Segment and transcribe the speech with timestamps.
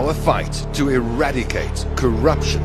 [0.00, 2.62] Our fight to eradicate corruption,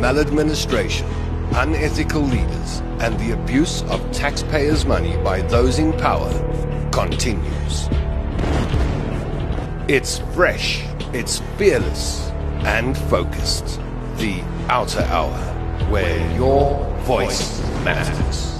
[0.00, 1.06] maladministration,
[1.52, 6.32] unethical leaders, and the abuse of taxpayers' money by those in power
[6.90, 7.88] continues.
[9.88, 10.82] It's fresh,
[11.12, 12.28] it's fearless,
[12.64, 13.78] and focused.
[14.16, 15.38] The OUTA Hour,
[15.90, 18.53] where your voice matters.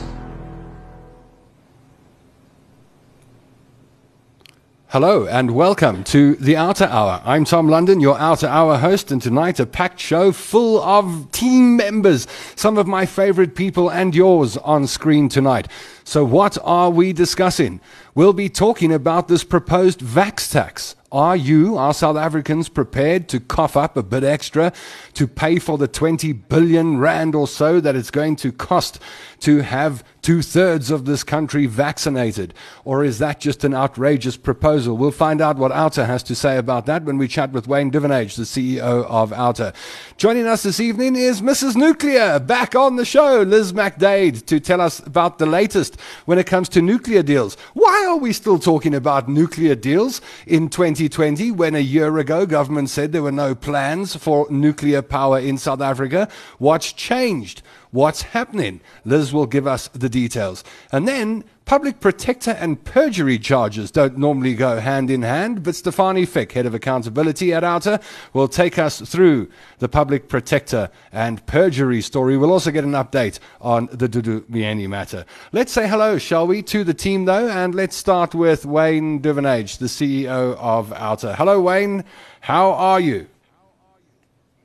[4.94, 7.20] Hello and welcome to the OUTA Hour.
[7.24, 11.76] I'm Tom London, your OUTA Hour host, and tonight a packed show full of team
[11.76, 15.66] members, some of my favorite people and yours on screen tonight.
[16.06, 17.80] So, what are we discussing?
[18.14, 20.96] We'll be talking about this proposed vax tax.
[21.10, 24.72] Are you, are South Africans, prepared to cough up a bit extra
[25.12, 28.98] to pay for the 20 billion rand or so that it's going to cost
[29.38, 32.52] to have two thirds of this country vaccinated?
[32.84, 34.96] Or is that just an outrageous proposal?
[34.96, 37.92] We'll find out what OUTA has to say about that when we chat with Wayne
[37.92, 39.72] Duvenage, the CEO of OUTA.
[40.16, 41.76] Joining us this evening is Mrs.
[41.76, 45.93] Nuclear, back on the show, Liz McDade, to tell us about the latest
[46.26, 47.56] when it comes to nuclear deals.
[47.74, 52.90] Why are we still talking about nuclear deals in 2020 when a year ago government
[52.90, 56.28] said there were no plans for nuclear power in South Africa?
[56.58, 57.62] What's changed?
[57.90, 58.80] What's happening?
[59.04, 60.64] Liz will give us the details.
[60.90, 66.28] And then public protector and perjury charges don't normally go hand in hand, but Stefanie
[66.28, 68.00] Fick, head of accountability at OUTA,
[68.32, 69.48] will take us through
[69.78, 72.36] the public protector and perjury story.
[72.36, 75.24] We'll also get an update on the Dudu Myeni matter.
[75.52, 79.78] Let's say hello, shall we, to the team though, and let's start with Wayne Duvenage,
[79.78, 81.34] the CEO of OUTA.
[81.36, 82.04] Hello, Wayne.
[82.40, 83.26] How are you?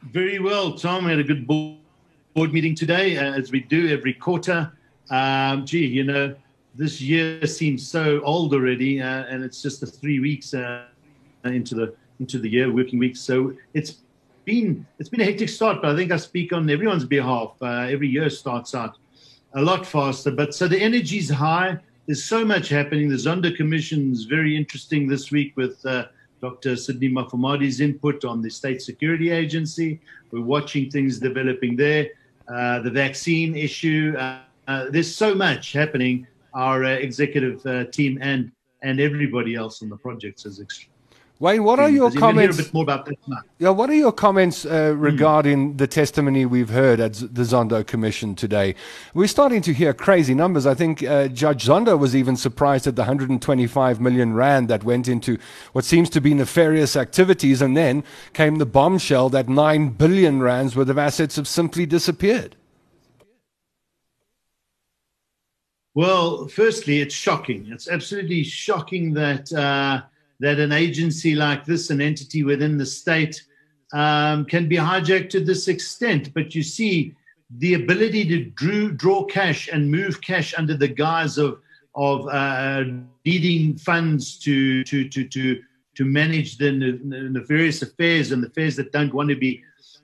[0.04, 1.06] Very well, Tom.
[1.06, 4.72] We had a good board meeting today, as we do every quarter.
[5.10, 6.36] Um, gee, you know,
[6.80, 10.86] this year seems so old already, uh, and it's just the three weeks uh,
[11.44, 13.20] into the into the year, working weeks.
[13.20, 13.98] So it's
[14.46, 17.52] been it's been a hectic start, but I think I speak on everyone's behalf.
[17.62, 18.98] Uh, every year starts out
[19.56, 21.78] a lot faster, but so the energy's high.
[22.06, 23.10] There's so much happening.
[23.10, 25.86] The Zondo Commission is very interesting this week with.
[25.86, 26.06] Uh,
[26.42, 26.78] Dr.
[26.78, 30.00] Sydney Mufamadi's input on the State Security Agency.
[30.32, 32.12] We're watching things developing there.
[32.48, 34.16] Uh, the vaccine issue.
[34.18, 34.40] Uh,
[34.90, 36.26] there's so much happening.
[36.60, 41.00] Our executive team and and everybody else on the projects is extremely.
[41.42, 42.60] Wayne, what are your comments?
[42.60, 43.16] a bit more about that
[43.60, 45.78] Yeah, what are your comments uh, regarding mm.
[45.78, 48.76] the testimony we've heard at the Zondo Commission today?
[49.14, 50.66] We're starting to hear crazy numbers.
[50.66, 55.08] I think uh, Judge Zondo was even surprised at the 125 million rand that went
[55.08, 55.38] into
[55.72, 58.04] what seems to be nefarious activities, and then
[58.34, 62.58] came the bombshell that nine billion rands worth of assets have simply disappeared.
[66.00, 67.68] Well, firstly, it's shocking.
[67.70, 69.52] It's absolutely shocking that.
[69.52, 70.04] Uh,
[70.42, 73.44] that an agency like this, an entity within the state,
[73.92, 76.34] um, can be hijacked to this extent.
[76.34, 77.14] But you see,
[77.58, 81.60] the ability to drew, draw cash and move cash under the guise of
[81.96, 82.86] of uh,
[83.26, 85.62] needing funds to to to to
[85.96, 89.62] to manage the nefarious affairs and the affairs that don't want to be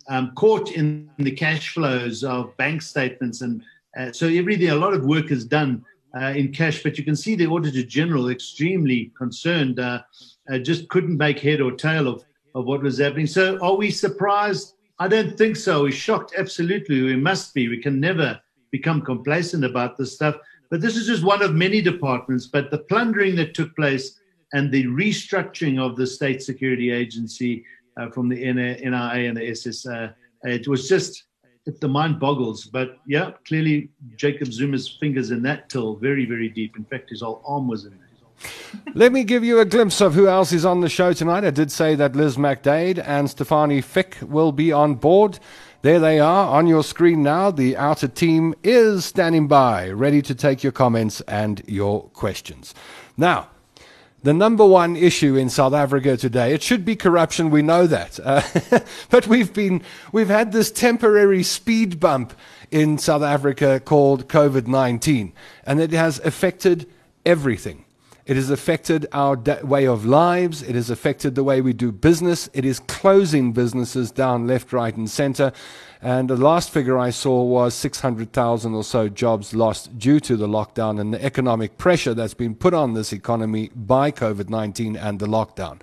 [0.09, 3.63] um, caught in the cash flows of bank statements and
[3.95, 5.83] uh, so everything a lot of work is done
[6.15, 10.01] uh, in cash, but you can see the Auditor General extremely concerned, uh,
[10.51, 12.23] uh, just couldn't make head or tail of,
[12.55, 13.27] of what was happening.
[13.27, 14.75] So, are we surprised?
[14.97, 15.83] I don't think so.
[15.83, 17.01] We're shocked, absolutely.
[17.01, 17.67] We must be.
[17.67, 18.39] We can never
[18.71, 20.37] become complacent about this stuff.
[20.71, 22.47] But this is just one of many departments.
[22.47, 24.19] But the plundering that took place
[24.53, 27.65] and the restructuring of the State Security Agency
[27.99, 30.13] uh, from the NIA and the SSA,
[30.43, 31.25] it was just
[31.65, 32.65] the mind boggles.
[32.65, 36.77] But yeah, clearly Jacob Zuma's fingers in that till very, very deep.
[36.77, 37.99] In fact, his whole arm was in there.
[38.93, 41.43] Let me give you a glimpse of who else is on the show tonight.
[41.43, 45.39] I did say that Liz McDade and Stefanie Fick will be on board.
[45.81, 47.51] There they are on your screen now.
[47.51, 52.73] The OUTA team is standing by, ready to take your comments and your questions.
[53.17, 53.49] Now,
[54.25, 56.51] the number one issue in South Africa today.
[56.51, 58.19] It should be corruption, we know that.
[58.19, 58.41] Uh,
[59.11, 62.33] but we've been, we've had this temporary speed bump
[62.71, 65.31] in South Africa called COVID 19,
[65.67, 66.89] and it has affected
[67.23, 67.85] everything.
[68.25, 70.63] It has affected our way of lives.
[70.63, 72.49] It has affected the way we do business.
[72.53, 75.53] It is closing businesses down left, right, and center.
[76.05, 80.47] And the last figure I saw was 600,000 or so jobs lost due to the
[80.47, 85.17] lockdown and the economic pressure that's been put on this economy by COVID 19 and
[85.17, 85.81] the lockdown.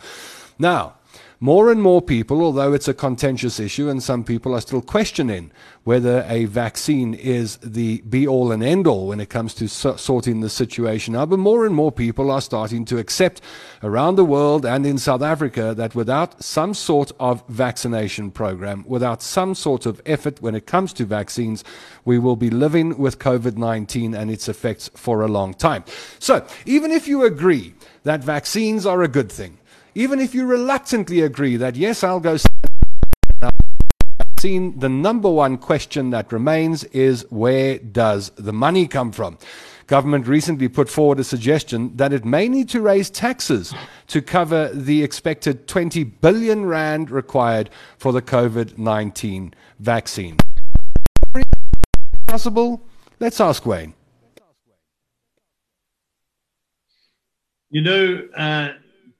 [0.60, 0.94] Now,
[1.44, 5.50] More and more people, although it's a contentious issue, and some people are still questioning
[5.82, 9.96] whether a vaccine is the be all and end all when it comes to so-
[9.96, 13.40] sorting the situation out, but more and more people are starting to accept
[13.82, 19.20] around the world and in South Africa that without some sort of vaccination program, without
[19.20, 21.64] some sort of effort when it comes to vaccines,
[22.04, 25.82] we will be living with COVID 19 and its effects for a long time.
[26.20, 27.74] So, even if you agree
[28.04, 29.58] that vaccines are a good thing,
[29.94, 32.36] even if you reluctantly agree that, yes, I'll go
[34.42, 39.38] seen, the number one question that remains is where does the money come from?
[39.86, 43.72] Government recently put forward a suggestion that it may need to raise taxes
[44.08, 50.38] to cover the expected 20 billion rand required for the COVID 19 vaccine.
[52.26, 52.82] Possible?
[53.20, 53.94] Let's ask Wayne.
[57.70, 58.72] You know, uh,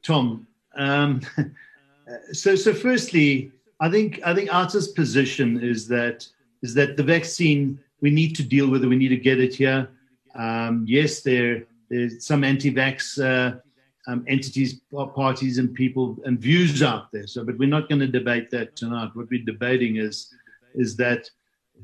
[0.03, 1.21] Tom, um,
[2.33, 6.27] so, so firstly, I think I think OUTA's position is that
[6.63, 8.89] is that the vaccine we need to deal with it.
[8.89, 9.89] We need to get it here.
[10.35, 13.59] Um, yes, there there's some anti-vax uh,
[14.07, 14.81] um, entities,
[15.15, 17.27] parties, and people and views out there.
[17.27, 19.11] So, but we're not going to debate that tonight.
[19.15, 20.35] What we're debating is
[20.75, 21.31] is that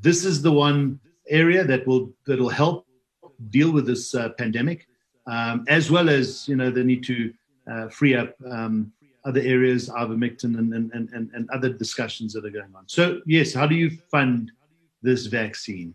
[0.00, 0.98] this is the one
[1.28, 2.86] area that will that will help
[3.50, 4.86] deal with this uh, pandemic,
[5.26, 7.32] um, as well as you know the need to
[7.70, 8.92] uh, free up um,
[9.24, 12.84] other areas, ivermectin, and, and, and, and other discussions that are going on.
[12.86, 14.52] So, yes, how do you fund
[15.02, 15.94] this vaccine?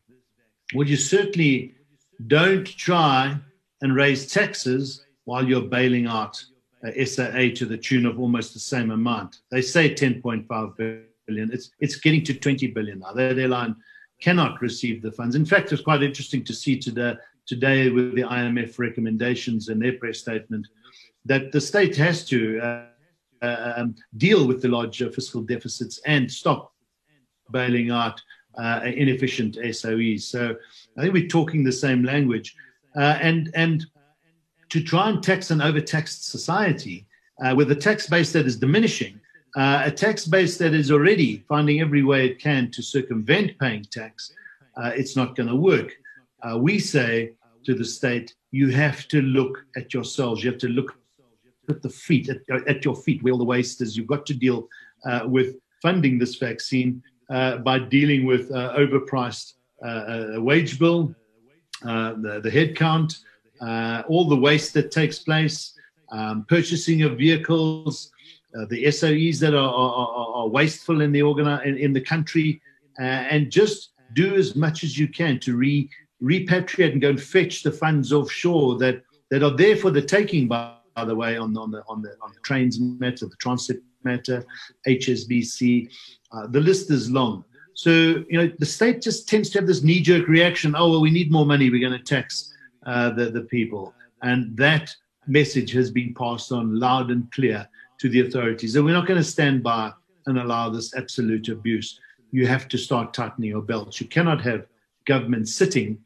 [0.74, 1.76] Well, you certainly
[2.28, 3.38] don't try
[3.82, 6.44] and raise taxes while you're bailing out
[6.86, 9.40] uh, SAA to the tune of almost the same amount.
[9.52, 11.52] They say 10.5 billion.
[11.52, 13.14] It's it's getting to 20 billion now.
[13.14, 13.76] That airline
[14.22, 15.36] cannot receive the funds.
[15.36, 17.16] In fact, it's quite interesting to see today
[17.46, 20.68] today with the IMF recommendations and their press statement
[21.26, 22.86] that the state has to uh,
[23.42, 26.74] uh, um, deal with the large fiscal deficits and stop
[27.52, 28.22] bailing out
[28.58, 30.22] uh, inefficient SOEs.
[30.22, 30.56] So
[30.98, 32.56] I think we're talking the same language.
[32.96, 33.86] Uh, and, and
[34.70, 37.06] to try and tax an overtaxed society
[37.44, 39.20] uh, with a tax base that is diminishing,
[39.56, 43.84] uh, a tax base that is already finding every way it can to circumvent paying
[43.92, 44.34] tax,
[44.96, 45.92] it's not going to work.
[46.58, 47.34] we say
[47.66, 50.44] to the state, you have to look at yourselves.
[50.44, 50.96] You have to look
[51.70, 53.96] at the feet, at, at your feet, where all the waste is.
[53.98, 54.68] You've got to deal
[55.06, 61.14] uh, with funding this vaccine uh, by dealing with uh, overpriced uh, uh, wage bill,
[61.86, 63.20] uh, the, the head count,
[64.08, 65.78] all the waste that takes place,
[66.12, 68.12] um, purchasing of vehicles,
[68.70, 72.62] the SOEs that are, are, are, wasteful in the organi- in, in the country,
[73.00, 75.90] and just do as much as you can to re
[76.22, 80.48] repatriate and go and fetch the funds offshore that that are there for the taking
[80.48, 84.46] by the way, on, on the on the on the trains matter, the transit matter,
[84.88, 85.90] HSBC.
[86.32, 87.44] Uh, the list is long.
[87.74, 90.76] So you know the state just tends to have this knee-jerk reaction.
[90.78, 91.70] Oh well, we need more money.
[91.70, 92.54] We're going to tax
[92.86, 94.96] uh, the the people, and that
[95.28, 97.68] message has been passed on loud and clear
[98.00, 98.76] to the authorities.
[98.76, 99.92] And we're not going to stand by
[100.26, 102.00] and allow this absolute abuse.
[102.32, 104.02] You have to start tightening your belts.
[104.02, 104.66] You cannot have
[105.06, 105.98] government sitting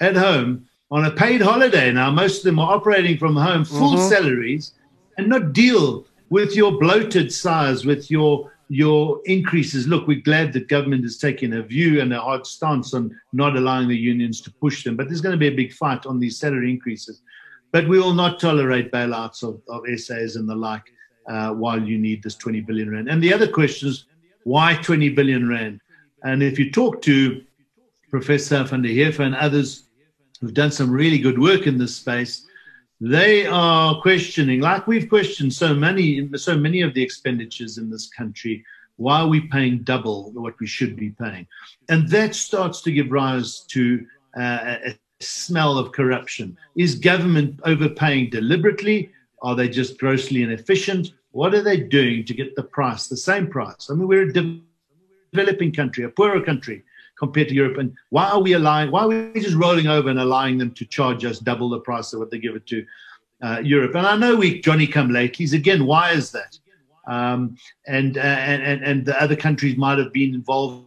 [0.00, 2.10] at home on a paid holiday now.
[2.10, 4.08] Most of them are operating from home, full mm-hmm.
[4.08, 4.72] salaries,
[5.18, 9.86] and not deal with your bloated size, with your your increases.
[9.86, 13.56] Look, we're glad that government is taking a view and a hard stance on not
[13.56, 14.96] allowing the unions to push them.
[14.96, 17.22] But there's going to be a big fight on these salary increases.
[17.70, 20.82] But we will not tolerate bailouts of, of SAs and the like
[21.28, 23.08] uh, while you need this 20 billion rand.
[23.08, 24.06] And the other question is,
[24.42, 25.80] why 20 billion rand?
[26.24, 27.42] And if you talk to
[28.10, 29.85] Professor van den Heever and others
[30.40, 32.46] who've done some really good work in this space,
[33.00, 38.08] they are questioning, like we've questioned so many, so many of the expenditures in this
[38.08, 38.64] country.
[38.96, 41.46] Why are we paying double what we should be paying?
[41.90, 44.06] And that starts to give rise to
[44.38, 46.56] uh, a smell of corruption.
[46.76, 49.10] Is government overpaying deliberately?
[49.42, 51.12] Are they just grossly inefficient?
[51.32, 53.90] What are they doing to get the price, the same price?
[53.90, 54.60] I mean, we're a
[55.32, 56.82] developing country, a poorer country
[57.18, 57.78] compared to Europe?
[57.78, 60.84] And why are we allowing, why are we just rolling over and allowing them to
[60.84, 62.86] charge us double the price of what they give it to
[63.42, 63.94] uh, Europe?
[63.94, 65.52] And I know we Johnny come latelys.
[65.52, 66.58] Again, why is that?
[67.06, 67.56] Um,
[67.86, 70.86] and, uh, and, and the other countries might have been involved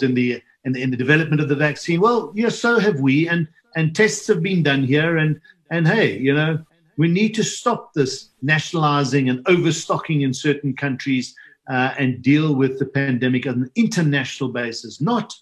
[0.00, 2.00] in the, in the, in the development of the vaccine.
[2.00, 3.28] Well, yes, so have we.
[3.28, 5.18] And, and tests have been done here.
[5.18, 5.40] And,
[5.70, 6.58] and hey, you know,
[6.96, 11.34] we need to stop this nationalizing and overstocking in certain countries
[11.68, 15.34] uh, and deal with the pandemic on an international basis, not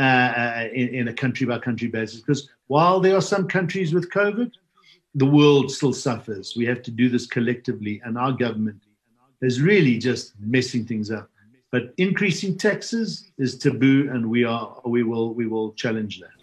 [0.00, 2.20] uh, uh, in, in, a country by country basis.
[2.20, 4.50] Because while there are some countries with COVID,
[5.14, 6.54] the world still suffers.
[6.56, 8.80] We have to do this collectively, and our government
[9.42, 11.28] is really just messing things up.
[11.70, 16.39] But increasing taxes is taboo, and we are we will we will challenge that.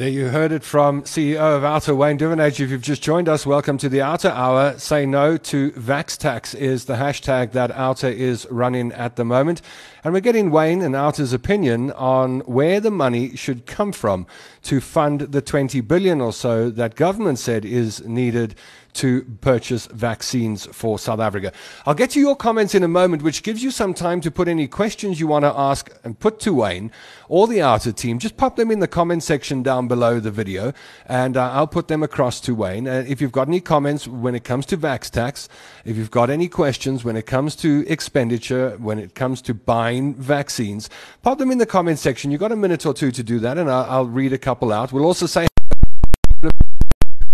[0.00, 2.58] There you heard it from CEO of OUTA Wayne Duvenage.
[2.58, 4.78] If you've just joined us, welcome to the OUTA Hour.
[4.78, 9.60] Say no to Vax Tax is the hashtag that OUTA is running at the moment.
[10.02, 14.26] And we're getting Wayne and OUTA's opinion on where the money should come from
[14.62, 18.54] to fund the 20 billion or so that government said is needed
[18.94, 21.52] to purchase vaccines for South Africa.
[21.86, 24.48] I'll get to your comments in a moment, which gives you some time to put
[24.48, 26.90] any questions you want to ask and put to Wayne
[27.28, 28.18] or the OUTA team.
[28.18, 30.72] Just pop them in the comment section down below the video,
[31.06, 32.88] and uh, I'll put them across to Wayne.
[32.88, 35.48] Uh, if you've got any comments when it comes to Vax tax,
[35.84, 40.14] if you've got any questions when it comes to expenditure, when it comes to buying
[40.14, 40.90] vaccines,
[41.22, 42.30] pop them in the comment section.
[42.30, 44.72] You've got a minute or two to do that, and I'll, I'll read a couple
[44.72, 44.92] out.
[44.92, 45.46] We'll also say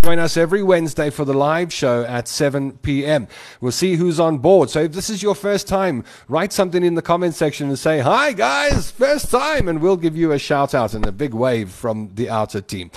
[0.07, 3.27] Join us every Wednesday for the live show at 7 p.m.
[3.61, 4.71] We'll see who's on board.
[4.71, 7.99] So if this is your first time, write something in the comment section and say,
[7.99, 11.71] Hi guys, first time, and we'll give you a shout out and a big wave
[11.71, 12.93] from the OUTA team.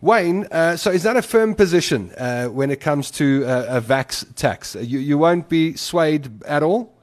[0.00, 3.80] Wayne, uh, so is that a firm position uh, when it comes to uh, a
[3.80, 4.76] vax tax?
[4.76, 6.94] You, you won't be swayed at all?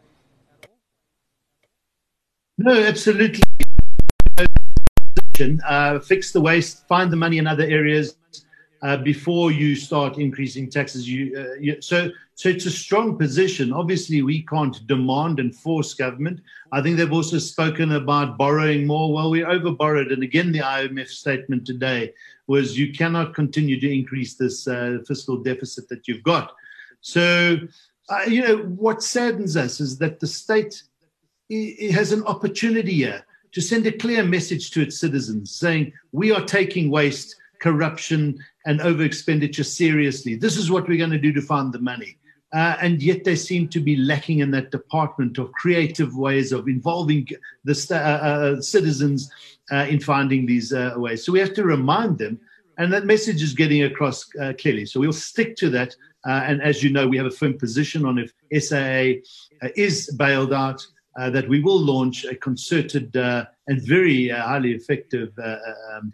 [2.58, 3.42] No, absolutely.
[5.36, 8.16] Fix the waste, find the money in other areas,
[8.82, 11.10] uh, before you start increasing taxes.
[11.10, 13.74] You, uh, you, so, so it's a strong position.
[13.74, 16.40] Obviously, we can't demand and force government.
[16.72, 19.14] I think they've also spoken about borrowing more.
[19.14, 22.14] Well, we over borrowed, and again, the IMF statement today
[22.48, 26.54] was you cannot continue to increase this uh, fiscal deficit that you've got.
[27.02, 27.58] So,
[28.10, 30.84] uh, you know, what saddens us is that the state
[31.92, 36.44] has an opportunity here to send a clear message to its citizens saying we are
[36.44, 40.36] taking waste corruption and over expenditure seriously.
[40.36, 42.18] This is what we're going to do to find the money.
[42.52, 46.68] Uh, and yet they seem to be lacking in that department of creative ways of
[46.68, 47.28] involving
[47.64, 49.32] the uh, uh, citizens
[49.72, 51.24] uh, in finding these uh, ways.
[51.24, 52.40] So we have to remind them,
[52.80, 54.88] and that message is getting across uh, clearly.
[54.88, 55.96] So we'll stick to that.
[56.26, 59.22] and as you know, we have a firm position on if SAA
[59.76, 60.84] is bailed out,
[61.18, 66.14] that we will launch a concerted and very highly effective um,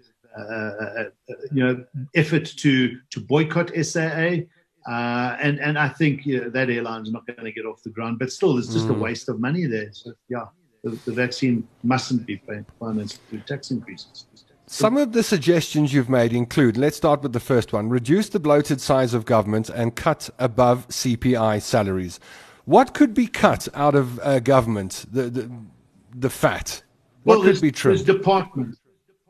[1.51, 4.44] you know, effort to to boycott SAA.
[4.88, 7.89] Uh, and and I think you know, that airline's not going to get off the
[7.89, 8.20] ground.
[8.20, 8.96] But still, it's just mm.
[8.96, 9.89] a waste of money there.
[9.92, 10.46] So yeah,
[10.84, 12.42] the, the vaccine mustn't be
[12.80, 14.27] financed through tax increases.
[14.68, 18.39] Some of the suggestions you've made include let's start with the first one reduce the
[18.39, 22.20] bloated size of government and cut above CPI salaries.
[22.65, 25.06] What could be cut out of uh, government?
[25.12, 25.51] The, the,
[26.15, 26.82] the fat?
[27.24, 27.92] What well, could be true?
[27.92, 28.80] There's departments.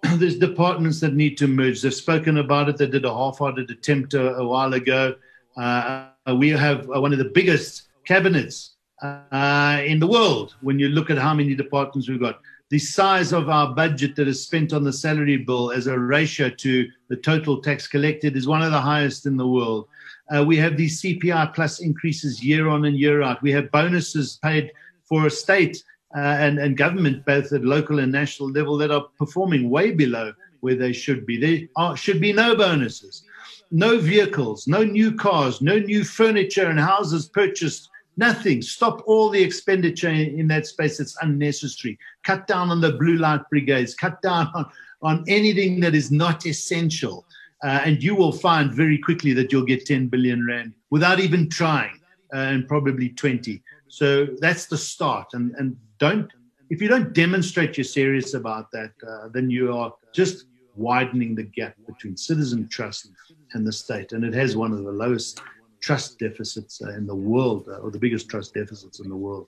[0.17, 1.81] there's departments that need to merge.
[1.81, 2.77] They've spoken about it.
[2.77, 5.15] They did a half-hearted attempt a, a while ago.
[5.57, 11.09] Uh, we have one of the biggest cabinets uh, in the world when you look
[11.09, 12.39] at how many departments we've got.
[12.69, 16.50] The size of our budget that is spent on the salary bill as a ratio
[16.50, 19.88] to the total tax collected is one of the highest in the world.
[20.35, 23.41] Uh, we have these CPI plus increases year on and year out.
[23.43, 24.71] We have bonuses paid
[25.03, 25.83] for a state
[26.15, 30.34] uh, and, and government, both at local and national level, that are performing way below
[30.62, 31.38] where they should be.
[31.38, 33.24] There are, should be no bonuses,
[33.69, 37.89] no vehicles, no new cars, no new furniture and houses purchased.
[38.17, 38.62] Nothing.
[38.62, 41.01] Stop all the expenditure in, that space.
[41.01, 42.00] It's unnecessary.
[42.24, 43.93] Cut down on the blue light brigades.
[43.93, 44.65] Cut down on,
[45.01, 47.25] on anything that is not essential.
[47.62, 51.50] Uh, and you will find very quickly that you'll get 10 billion rand without even
[51.50, 52.00] trying,
[52.34, 53.62] uh, and probably 20.
[53.89, 55.27] So that's the start.
[55.34, 56.31] And, and don't
[56.69, 61.43] if you don't demonstrate you're serious about that, uh, then you are just widening the
[61.43, 63.11] gap between citizen trust
[63.53, 64.11] and the state.
[64.11, 65.41] And it has one of the lowest
[65.79, 69.47] trust deficits uh, in the world, uh, or the biggest trust deficits in the world.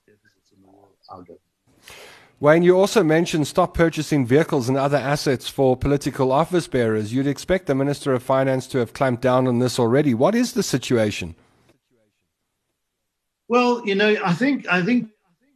[2.40, 7.12] Wayne, you also mentioned stop purchasing vehicles and other assets for political office bearers.
[7.12, 10.14] You'd expect the Minister of Finance to have clamped down on this already.
[10.14, 11.36] What is the situation?
[13.48, 15.10] Well, you know, I think I think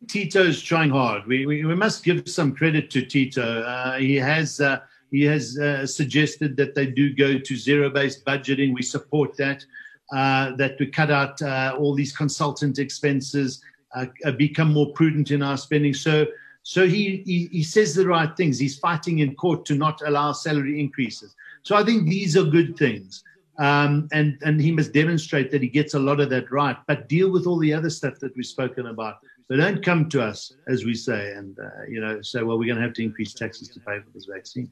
[0.08, 1.26] Tito's trying hard.
[1.28, 3.62] We, we, we must give some credit to Tito.
[3.62, 4.80] Uh, he has uh,
[5.12, 8.74] he has uh, suggested that they do go to zero-based budgeting.
[8.74, 9.66] We support that.
[10.12, 13.62] Uh, that we cut out uh, all these consultant expenses,
[13.96, 14.06] uh,
[14.38, 15.94] become more prudent in our spending.
[15.94, 16.28] So
[16.64, 18.60] so he, he he says the right things.
[18.60, 21.36] He's fighting in court to not allow salary increases.
[21.64, 23.24] So I think these are good things.
[23.58, 27.08] Um, and and he must demonstrate that he gets a lot of that right, but
[27.08, 29.16] deal with all the other stuff that we've spoken about.
[29.52, 32.68] They don't come to us, as we say, and uh, you know, say, well, we're
[32.68, 34.72] going to have to increase taxes to pay for this vaccine.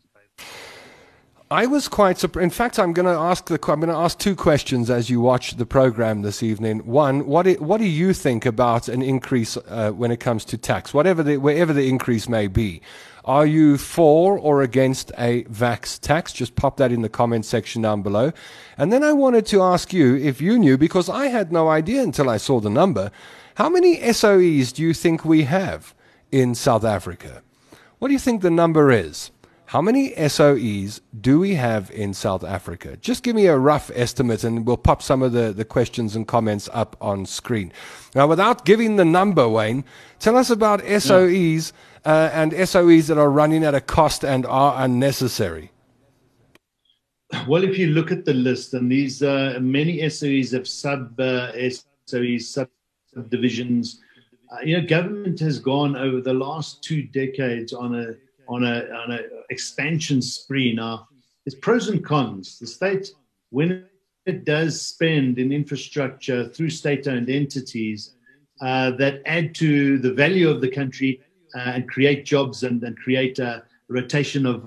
[1.52, 2.46] I was quite surprised.
[2.46, 5.20] In fact, I'm going to ask the I'm going to ask two questions as you
[5.20, 6.86] watch the program this evening.
[6.86, 10.94] One, what what do you think about an increase uh, when it comes to tax,
[10.94, 12.82] whatever the wherever the increase may be?
[13.26, 16.32] Are you for or against a vax tax?
[16.32, 18.32] Just pop that in the comment section down below.
[18.78, 22.02] And then I wanted to ask you if you knew, because I had no idea
[22.02, 23.12] until I saw the number,
[23.60, 25.94] how many SOEs do you think we have
[26.32, 27.44] in South Africa?
[27.98, 29.32] What do you think the number is?
[29.66, 32.96] How many SOEs do we have in South Africa?
[32.96, 36.26] Just give me a rough estimate and we'll pop some of the, the questions and
[36.26, 37.74] comments up on screen.
[38.16, 39.84] Now, without giving the number, Wayne,
[40.20, 41.74] tell us about SOEs
[42.06, 45.74] uh, and SOEs that are running at a cost and are unnecessary.
[47.46, 51.52] Well, if you look at the list, and these uh, many SOEs have sub uh,
[52.08, 52.70] SOEs,
[53.20, 54.02] subdivisions,
[54.52, 58.06] uh, you know, government has gone over the last two decades on a
[58.48, 60.74] on a on a expansion spree.
[60.74, 61.08] Now,
[61.44, 62.58] there's pros and cons.
[62.60, 63.06] The state,
[63.52, 63.86] when
[64.26, 68.14] it does spend in infrastructure through state-owned entities
[68.62, 71.22] uh, that add to the value of the country
[71.56, 74.64] uh, and create jobs and, and create a rotation of,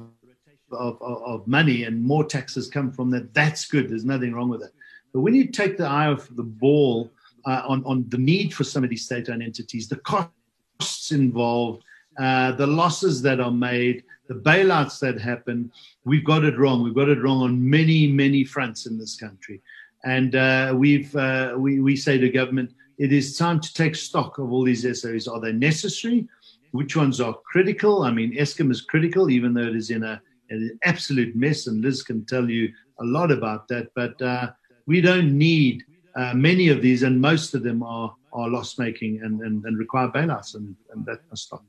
[0.73, 3.89] of, of money and more taxes come from that, that's good.
[3.89, 4.73] There's nothing wrong with it.
[5.13, 7.11] But when you take the eye off the ball
[7.47, 11.83] uh, on, on the need for some of these state-owned entities, the costs involved,
[12.19, 15.71] uh, the losses that are made, the bailouts that happen,
[16.05, 16.83] we've got it wrong.
[16.83, 19.61] We've got it wrong on many, many fronts in this country.
[20.05, 24.39] And uh, we've, uh, we, we say to government, it is time to take stock
[24.39, 25.29] of all these SOEs.
[25.29, 26.29] Are they necessary?
[26.73, 28.03] Which ones are critical?
[28.03, 30.21] I mean, Eskom is critical, even though it is in a,
[30.51, 33.89] an absolute mess, and Liz can tell you a lot about that.
[33.95, 34.53] But uh,
[34.87, 35.85] we don't need
[36.15, 39.79] uh, many of these, and most of them are are loss making and, and, and
[39.79, 41.63] require bailouts, and, and that must stop.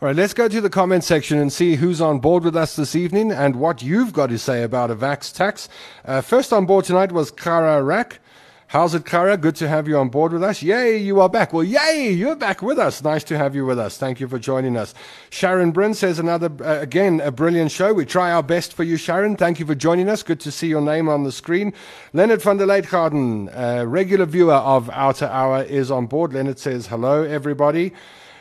[0.00, 2.76] All right, let's go to the comment section and see who's on board with us
[2.76, 5.68] this evening and what you've got to say about a vax tax.
[6.04, 8.20] Uh, first on board tonight was Kara Rack.
[8.70, 9.36] How's it, Kara?
[9.36, 10.60] Good to have you on board with us.
[10.60, 11.52] Yay, you are back.
[11.52, 13.00] Well, yay, you're back with us.
[13.00, 13.96] Nice to have you with us.
[13.96, 14.92] Thank you for joining us.
[15.30, 17.94] Sharon Bryn says another, uh, again, a brilliant show.
[17.94, 19.36] We try our best for you, Sharon.
[19.36, 20.24] Thank you for joining us.
[20.24, 21.74] Good to see your name on the screen.
[22.12, 26.32] Leonard van der Leitgarden, a regular viewer of OUTA Hour, is on board.
[26.32, 27.92] Leonard says, hello, everybody.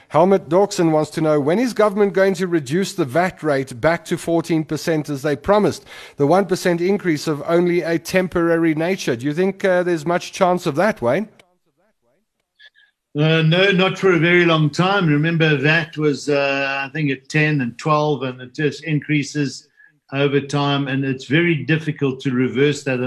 [0.09, 4.05] Helmut Dawson wants to know when is government going to reduce the VAT rate back
[4.05, 5.85] to 14% as they promised?
[6.17, 9.15] The 1% increase of only a temporary nature.
[9.15, 11.29] Do you think uh, there's much chance of that, Wayne?
[13.17, 15.07] Uh, no, not for a very long time.
[15.07, 19.69] Remember, VAT was, uh, I think, at 10 and 12, and it just increases
[20.11, 20.89] over time.
[20.89, 22.99] And it's very difficult to reverse that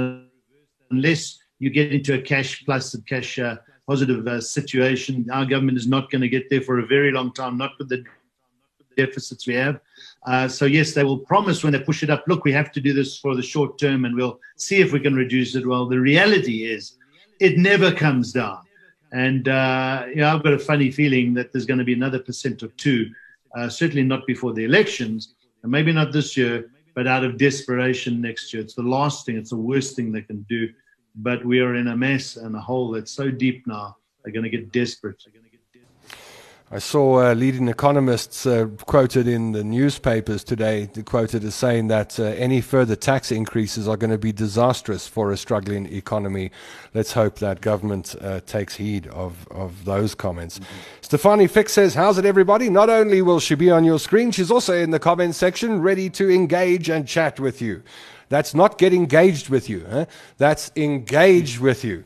[0.90, 3.56] unless you get into a cash plus and cash uh,
[3.88, 5.26] positive uh, situation.
[5.32, 7.88] Our government is not going to get there for a very long time, not with
[7.88, 8.04] the
[8.98, 9.80] deficits we have.
[10.26, 12.80] Uh, so, yes, they will promise when they push it up, look, we have to
[12.82, 15.66] do this for the short term and we'll see if we can reduce it.
[15.66, 16.98] Well, the reality is
[17.40, 18.60] it never comes down.
[19.12, 22.18] And uh, you know, I've got a funny feeling that there's going to be another
[22.18, 23.10] percent or two,
[23.56, 28.20] uh, certainly not before the elections, and maybe not this year, but out of desperation
[28.20, 28.62] next year.
[28.62, 30.68] It's the last thing, it's the worst thing they can do
[31.18, 33.96] but we are in a mess and a hole that's so deep now.
[34.22, 35.22] They're going to get desperate.
[36.70, 42.20] I saw uh, leading economists uh, quoted in the newspapers today, quoted as saying that
[42.20, 46.50] uh, any further tax increases are going to be disastrous for a struggling economy.
[46.92, 50.58] Let's hope that government uh, takes heed of, of those comments.
[50.58, 51.16] Mm-hmm.
[51.16, 52.68] Stefanie Fick says, How's it, everybody?
[52.68, 56.10] Not only will she be on your screen, she's also in the comment section ready
[56.10, 57.82] to engage and chat with you.
[58.28, 59.86] That's not get engaged with you.
[59.88, 60.04] Huh?
[60.36, 62.04] That's engage with you.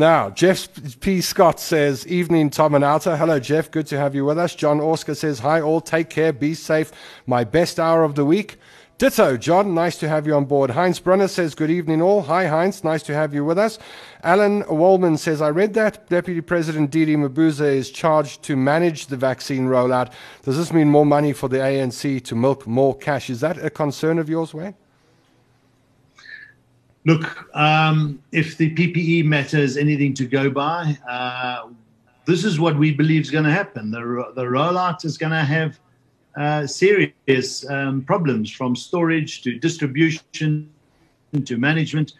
[0.00, 0.66] Now, Jeff
[1.00, 1.20] P.
[1.20, 3.18] Scott says, Evening, Tom and OUTA.
[3.18, 3.70] Hello, Jeff.
[3.70, 4.54] Good to have you with us.
[4.54, 5.82] John Oscar says, Hi, all.
[5.82, 6.32] Take care.
[6.32, 6.90] Be safe.
[7.26, 8.56] My best hour of the week.
[8.96, 9.74] Ditto, John.
[9.74, 10.70] Nice to have you on board.
[10.70, 12.22] Heinz Brunner says, Good evening, all.
[12.22, 12.82] Hi, Heinz.
[12.82, 13.78] Nice to have you with us.
[14.22, 19.18] Alan Wallman says, I read that Deputy President DD Mabuza is charged to manage the
[19.18, 20.14] vaccine rollout.
[20.44, 23.28] Does this mean more money for the ANC to milk more cash?
[23.28, 24.76] Is that a concern of yours, Wayne?
[27.06, 31.68] Look, um, if the PPE matter is anything to go by, uh,
[32.26, 33.90] this is what we believe is going to happen.
[33.90, 35.80] The, the rollout is going to have
[36.36, 40.70] uh, serious um, problems from storage to distribution
[41.44, 42.12] to management.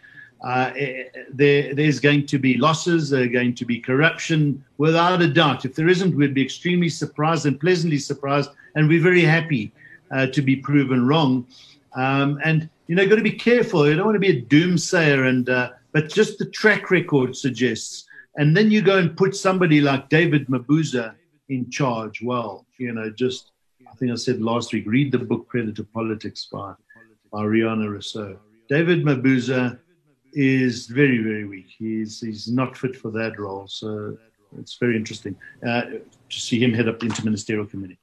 [0.43, 5.27] Uh, eh, there, there's going to be losses, there's going to be corruption, without a
[5.27, 5.63] doubt.
[5.63, 9.71] If there isn't, we'd be extremely surprised and pleasantly surprised, and we're very happy
[10.09, 11.45] uh, to be proven wrong.
[11.93, 13.87] Um, and you know, got to be careful.
[13.87, 18.03] You don't want to be a doomsayer, and uh, but just the track record suggests.
[18.35, 21.15] And then you go and put somebody like David Mabuza
[21.47, 22.21] in charge.
[22.21, 23.53] Well, you know, just
[23.89, 26.73] I think I said last week, read the book Predator Politics by
[27.33, 28.37] Rehana Rossouw.
[28.67, 29.79] David Mabuza
[30.33, 31.67] is very, very weak.
[31.69, 33.69] He's he's not fit for that role.
[33.69, 34.17] So
[34.59, 37.99] it's very interesting uh, to see him head up the interministerial committee.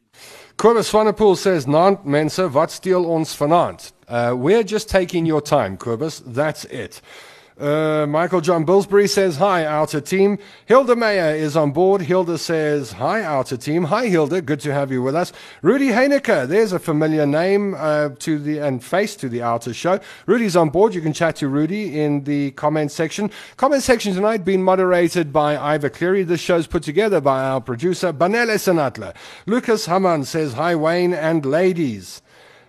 [0.57, 3.92] Kobus Swanepoel says, Nant mense, wat steel ons vanaand?
[4.09, 6.23] Uh, we're just taking your time, Kobus.
[6.25, 7.01] That's it.
[7.61, 10.38] Uh, Michael John Billsbury says, Hi, OUTA team.
[10.66, 12.03] Hilda Meyer is on board.
[12.03, 13.85] Hilda says, Hi, OUTA team.
[13.85, 14.40] Hi, Hilda.
[14.42, 15.33] Good to have you with us.
[15.61, 19.99] Rudy Heinecker, there's a familiar name uh, to the and face to the OUTA show.
[20.27, 20.94] Rudy's on board.
[20.94, 23.29] You can chat to Rudy in the comment section.
[23.57, 26.23] Comment section tonight being moderated by Ivor Cleary.
[26.23, 29.16] This show's put together by our producer, Banele Senatla.
[29.47, 32.23] Lucas Haman says, Hi, Wayne and ladies.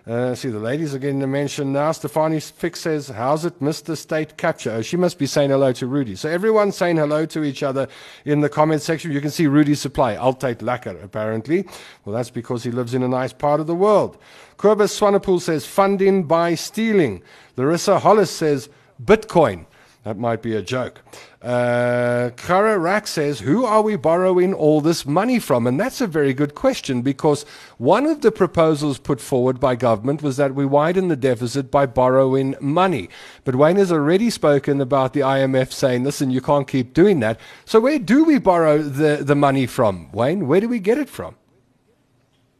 [0.06, 1.90] Uh, see, the ladies are getting a mention now.
[1.90, 3.96] Stefanie Fick says, How's it, Mr.
[3.96, 4.70] State Capture?
[4.70, 6.16] Oh, she must be saying hello to Rudy.
[6.16, 7.86] So everyone's saying hello to each other
[8.24, 9.12] in the comment section.
[9.12, 11.66] You can see Rudy's supply, Altate Lacquer, apparently.
[12.04, 14.16] Well, that's because he lives in a nice part of the world.
[14.56, 17.22] Kobus Swanepoel says, Funding by stealing.
[17.56, 18.70] Larissa Hollis says,
[19.02, 19.66] Bitcoin.
[20.04, 21.02] That might be a joke.
[21.42, 25.66] Uh, Kara Rack says, Who are we borrowing all this money from?
[25.66, 27.44] And that's a very good question because
[27.76, 31.84] one of the proposals put forward by government was that we widen the deficit by
[31.84, 33.10] borrowing money.
[33.44, 37.38] But Wayne has already spoken about the IMF saying, Listen, you can't keep doing that.
[37.66, 40.46] So where do we borrow the, the money from, Wayne?
[40.48, 41.36] Where do we get it from?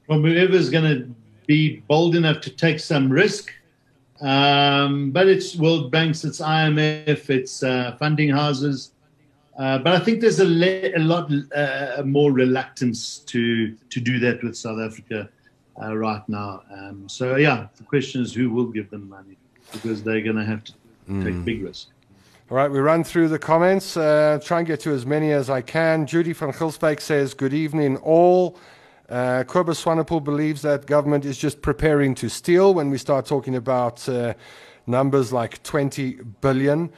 [0.07, 1.15] From whoever's going to
[1.47, 3.51] be bold enough to take some risk
[4.21, 8.93] um, but it's World Banks, it's IMF, it's uh, funding houses.
[9.59, 14.19] Uh, but I think there's a, le- a lot uh, more reluctance to to do
[14.21, 15.29] that with South Africa
[15.83, 16.63] uh, right now.
[16.73, 19.37] Um, so yeah, the question is who will give them money
[19.73, 20.73] because they're going to have to
[21.09, 21.25] mm.
[21.25, 21.91] take big risks.
[22.51, 23.97] All right, we run through the comments.
[23.97, 26.07] Uh, try and get to as many as I can.
[26.07, 28.59] Judy van Gilsbeek says, "Good evening, all."
[29.11, 33.57] Uh, Kobus Swanepoel believes that government is just preparing to steal when we start talking
[33.57, 34.35] about uh,
[34.87, 36.93] numbers like 20 billion.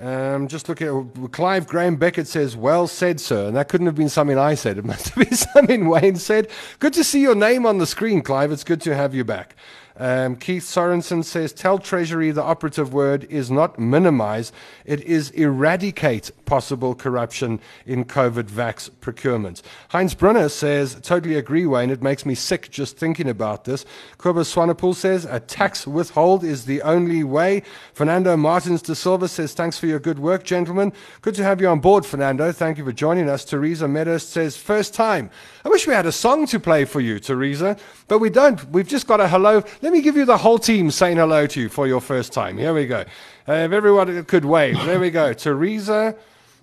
[0.00, 0.90] Um, just look at
[1.30, 3.46] Clive Graham Beckett says, Well said, sir.
[3.46, 4.78] And that couldn't have been something I said.
[4.78, 6.50] It must have been something Wayne said.
[6.80, 8.50] Good to see your name on the screen, Clive.
[8.50, 9.54] It's good to have you back.
[10.02, 14.50] Um, Keith Sorensen says, Tell Treasury the operative word is not minimize,
[14.84, 19.62] it is eradicate possible corruption in COVID vax procurement.
[19.90, 21.88] Heinz Brunner says, Totally agree, Wayne.
[21.88, 23.84] It makes me sick just thinking about this.
[24.18, 27.62] Kobus Swanepoel says, A tax withhold is the only way.
[27.94, 30.92] Fernando Martins de Silva says, Thanks for your good work, gentlemen.
[31.20, 32.50] Good to have you on board, Fernando.
[32.50, 33.44] Thank you for joining us.
[33.44, 35.30] Teresa Meadows says, First time.
[35.64, 37.76] I wish we had a song to play for you, Teresa,
[38.08, 38.62] but we don't.
[38.70, 39.62] We've just got a hello.
[39.80, 42.58] Let me give you the whole team saying hello to you for your first time.
[42.58, 43.04] Here we go.
[43.48, 44.76] Uh, if everyone could wave.
[44.84, 45.32] There we go.
[45.32, 46.16] Teresa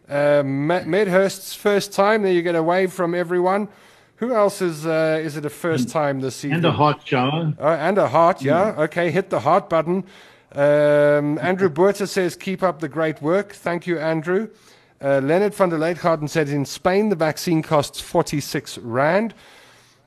[0.09, 2.23] uh, Medhurst's first time.
[2.23, 3.69] There you get a wave from everyone.
[4.17, 6.57] Who else is uh, is it a first time this evening?
[6.57, 7.53] And a heart shower.
[7.57, 8.73] Oh, and a heart, yeah.
[8.73, 8.77] Mm.
[8.79, 10.03] Okay, hit the heart button.
[10.51, 13.53] Um, Andrew Buerta says, keep up the great work.
[13.53, 14.49] Thank you, Andrew.
[15.01, 19.33] Uh, Leonard van der Leitgarten said in Spain the vaccine costs 46 Rand.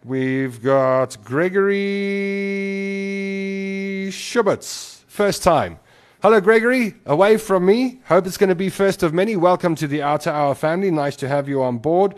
[0.05, 1.70] We've got Gregory
[4.12, 5.78] Schubitz, first time.
[6.20, 6.94] Hello, Gregory.
[7.07, 8.02] Away from me.
[8.05, 9.35] Hope it's going to be first of many.
[9.35, 10.90] Welcome to the OUTA Hour family.
[10.90, 12.14] Nice to have you on board.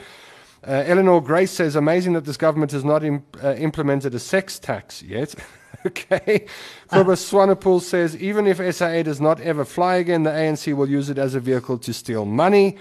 [0.67, 4.59] Uh, Eleanor Grace says, amazing that this government has not imp- uh, implemented a sex
[4.59, 5.37] tax yet.
[5.87, 6.47] okay.
[6.91, 11.11] Kobus Swanepoel says, even if SAA does not ever fly again, the ANC will use
[11.11, 12.77] it as a vehicle to steal money.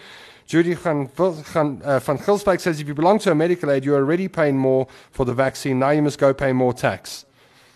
[0.45, 3.97] Judy van, van, uh, van Gilsbeek says, if you belong to a medical aid, you're
[3.97, 5.79] already paying more for the vaccine.
[5.79, 7.25] Now you must go pay more tax.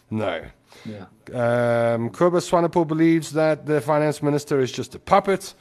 [0.09, 0.43] No.
[0.85, 1.05] Yeah.
[1.29, 5.53] Um, Kobus Swanepoel believes that the finance minister is just a puppet.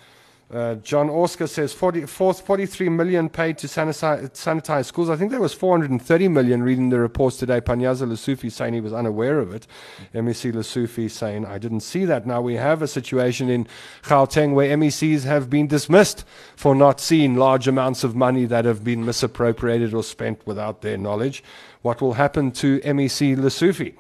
[0.49, 5.11] Uh, John Oscar says 40, 43 million paid to sanitize, sanitize, schools.
[5.11, 7.61] I think there was 430 million reading the reports today.
[7.61, 9.67] Panyaza Lesufi saying he was unaware of it.
[10.15, 12.27] MEC Lesufi saying, I didn't see that.
[12.27, 13.67] Now we have a situation in
[14.05, 18.85] Gauteng where MECs have been dismissed for not seeing large amounts of money that have
[18.85, 21.43] been misappropriated or spent without their knowledge.
[21.83, 23.95] What will happen to MEC Lesufi?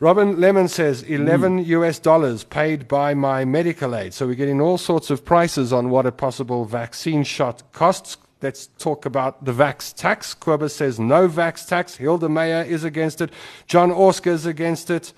[0.00, 1.66] Robin Lemon says 11 mm.
[1.66, 4.14] US dollars paid by my medical aid.
[4.14, 8.16] So we're getting all sorts of prices on what a possible vaccine shot costs.
[8.40, 10.34] Let's talk about the vax tax.
[10.34, 11.96] Kobus says no vax tax.
[11.96, 13.30] Hilda Meyer is against it.
[13.66, 15.12] John Oscar is against it.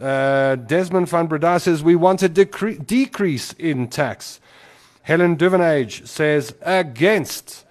[0.00, 4.38] Uh, Desmond van Breda says we want a decre- decrease in tax.
[5.02, 7.64] Helen Duvenage says against.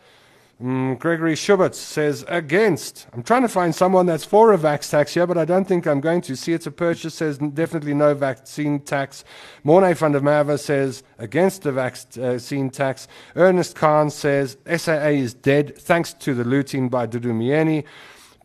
[0.61, 3.05] Mm, Gregory Schubert says against.
[3.13, 5.85] I'm trying to find someone that's for a vax tax here, but I don't think
[5.85, 6.35] I'm going to.
[6.35, 9.23] See, it's a purchase says definitely no vaccine tax.
[9.63, 13.07] Mornay van der Merwe says against the vaccine tax.
[13.35, 17.83] Ernest Khan says SAA is dead thanks to the looting by Dudu Myeni.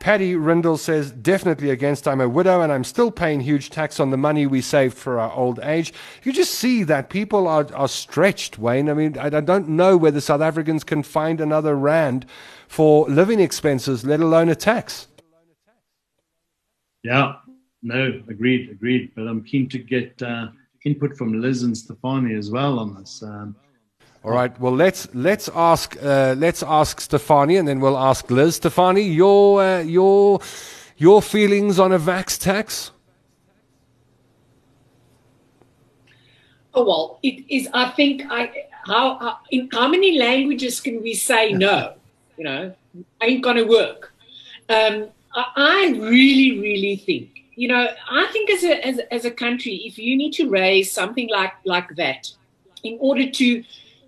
[0.03, 2.09] Paddy Rindle says, definitely against.
[2.09, 5.21] I'm a widow and I'm still paying huge tax on the money we saved for
[5.21, 5.95] our old age.
[6.25, 8.91] You just see that people are, are stretched, Wayne.
[8.91, 12.27] I mean, I, I don't know whether South Africans can find another rand
[12.67, 15.07] for living expenses, let alone a tax.
[17.05, 17.37] Yeah,
[17.85, 19.13] no, agreed, agreed.
[19.15, 20.49] But I'm keen to get uh,
[20.85, 23.23] input from Liz and Stefanie as well on this.
[23.23, 23.55] Um,
[24.25, 24.59] all right.
[24.61, 28.61] Well, let's let's ask uh, let's ask Stefanie, and then we'll ask Liz.
[28.61, 30.41] Stefanie, your uh, your
[30.97, 32.93] your feelings on a vax tax?
[36.73, 37.69] Oh well, it is.
[37.75, 41.95] I think I how, how in how many languages can we say no?
[42.39, 42.75] You know,
[43.21, 44.15] ain't gonna work.
[44.69, 47.45] Um, I, I really, really think.
[47.55, 50.91] You know, I think as a as, as a country, if you need to raise
[50.91, 52.33] something like like that,
[52.83, 53.63] in order to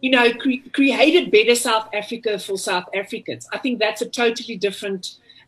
[0.05, 3.49] you know, cre- created better South Africa for South Africans.
[3.55, 5.03] I think that's a totally different,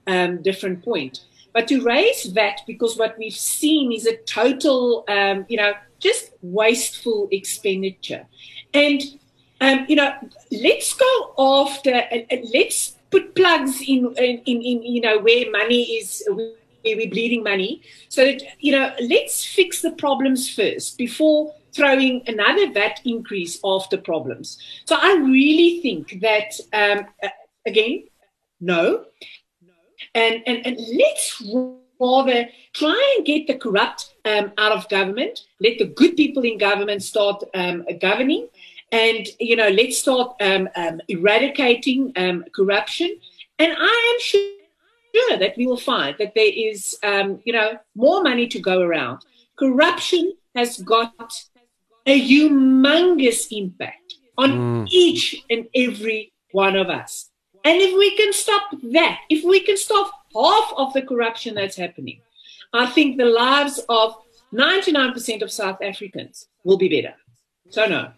[0.07, 1.15] um, different point.
[1.53, 6.33] But to raise that, because what we've seen is a total, um, you know, just
[6.41, 8.25] wasteful expenditure.
[8.73, 9.03] And,
[9.61, 10.15] um, you know,
[10.51, 11.95] let's go after,
[12.55, 17.43] let's put plugs in, in, in, in, you know, where money is, where we're bleeding
[17.43, 17.83] money.
[18.09, 23.97] So that, you know, let's fix the problems first before throwing another VAT increase after
[23.99, 24.59] problems.
[24.87, 27.07] So I really think that, um,
[27.67, 28.05] again,
[28.61, 29.05] no.
[30.15, 31.43] And, and, and let's
[32.01, 36.59] rather try and get the corrupt um, out of government, let the good people in
[36.59, 38.49] government start um, governing,
[38.93, 43.11] and, you know, let's start um, um, eradicating um, corruption.
[43.59, 46.97] And I am sure that we will find that there is,
[47.47, 49.19] you know, more money to go around.
[49.59, 51.33] Corruption has got
[52.07, 54.89] a humongous impact on mm.
[54.91, 57.31] each and every one of us.
[57.65, 61.77] And if we can stop that, if we can stop half of the corruption that's
[61.77, 62.21] happening,
[62.73, 64.15] I think the lives of
[64.53, 67.15] 99% of South Africans will be better.
[67.69, 68.13] So, no.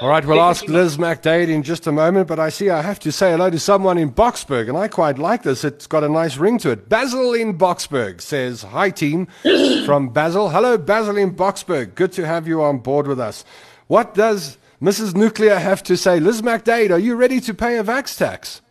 [0.00, 3.00] All right, we'll ask Liz McDade in just a moment, but I see I have
[3.00, 5.64] to say hello to someone in Boksburg, and I quite like this.
[5.64, 6.88] It's got a nice ring to it.
[6.88, 9.26] Basil in Boksburg says, Hi, team
[9.84, 10.50] from Basil.
[10.50, 11.96] Hello, Basil in Boksburg.
[11.96, 13.44] Good to have you on board with us.
[13.88, 15.16] What does Mrs.
[15.16, 16.20] Nuclear have to say?
[16.20, 18.62] Liz McDade, are you ready to pay a vax tax?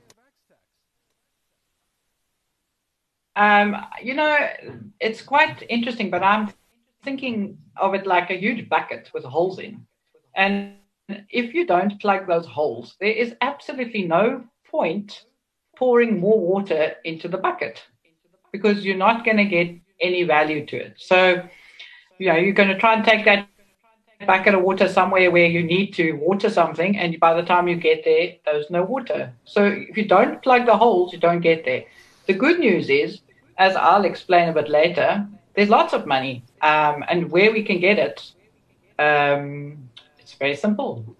[3.35, 4.35] Um, you know,
[4.99, 6.51] it's quite interesting, but I'm
[7.03, 9.85] thinking of it like a huge bucket with holes in.
[10.37, 10.75] And
[11.29, 15.23] if you don't plug those holes, there is absolutely no point
[15.75, 17.83] pouring more water into the bucket
[18.51, 20.93] because you're not going to get any value to it.
[20.97, 21.43] So,
[22.19, 23.47] you know, you're going to try and take that
[24.25, 27.75] bucket of water somewhere where you need to water something, and by the time you
[27.75, 29.33] get there, there's no water.
[29.45, 31.85] So, if you don't plug the holes, you don't get there.
[32.25, 33.21] The good news is,
[33.57, 37.79] as I'll explain a bit later, there's lots of money, um, and where we can
[37.79, 38.31] get it,
[38.99, 39.86] um,
[40.37, 41.15] very simple.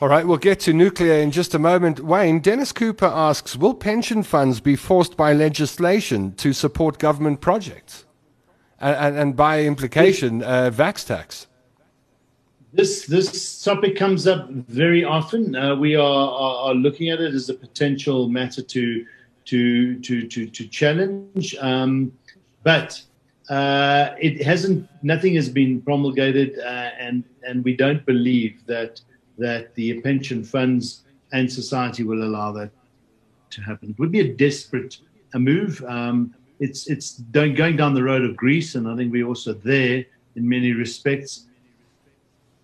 [0.00, 2.00] All right, we'll get to nuclear in just a moment.
[2.00, 8.04] Wayne, Dennis Cooper asks Will pension funds be forced by legislation to support government projects?
[8.80, 11.46] And, and, and by implication, uh, Vax tax?
[12.72, 15.54] This, this topic comes up very often.
[15.54, 19.06] Uh, we are, are, are, looking at it as a potential matter to,
[19.44, 21.54] to, to, to, to challenge.
[21.60, 22.12] Um,
[22.64, 23.00] but
[23.48, 24.88] uh, it hasn't.
[25.02, 29.00] Nothing has been promulgated, uh, and and we don't believe that
[29.38, 32.70] that the pension funds and society will allow that
[33.50, 33.90] to happen.
[33.90, 34.98] It would be a desperate
[35.34, 35.84] a move.
[35.86, 40.04] Um, it's it's going down the road of Greece, and I think we're also there
[40.36, 41.46] in many respects,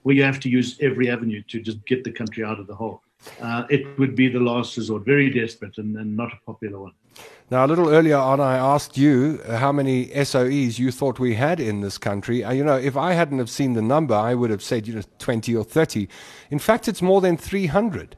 [0.03, 2.75] where you have to use every avenue to just get the country out of the
[2.75, 3.03] hole.
[3.41, 6.93] Uh, it would be the last resort, very desperate and, and not a popular one.
[7.51, 11.59] Now, a little earlier on, I asked you how many SOEs you thought we had
[11.59, 12.45] in this country.
[12.45, 14.95] Uh, you know, if I hadn't have seen the number, I would have said, you
[14.95, 16.09] know, 20 or 30.
[16.51, 18.17] In fact, it's more than 300.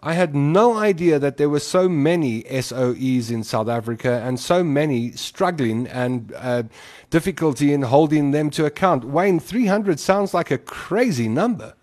[0.00, 4.62] I had no idea that there were so many SOEs in South Africa and so
[4.62, 6.64] many struggling and uh,
[7.08, 9.04] difficulty in holding them to account.
[9.04, 11.74] Wayne, 300 sounds like a crazy number.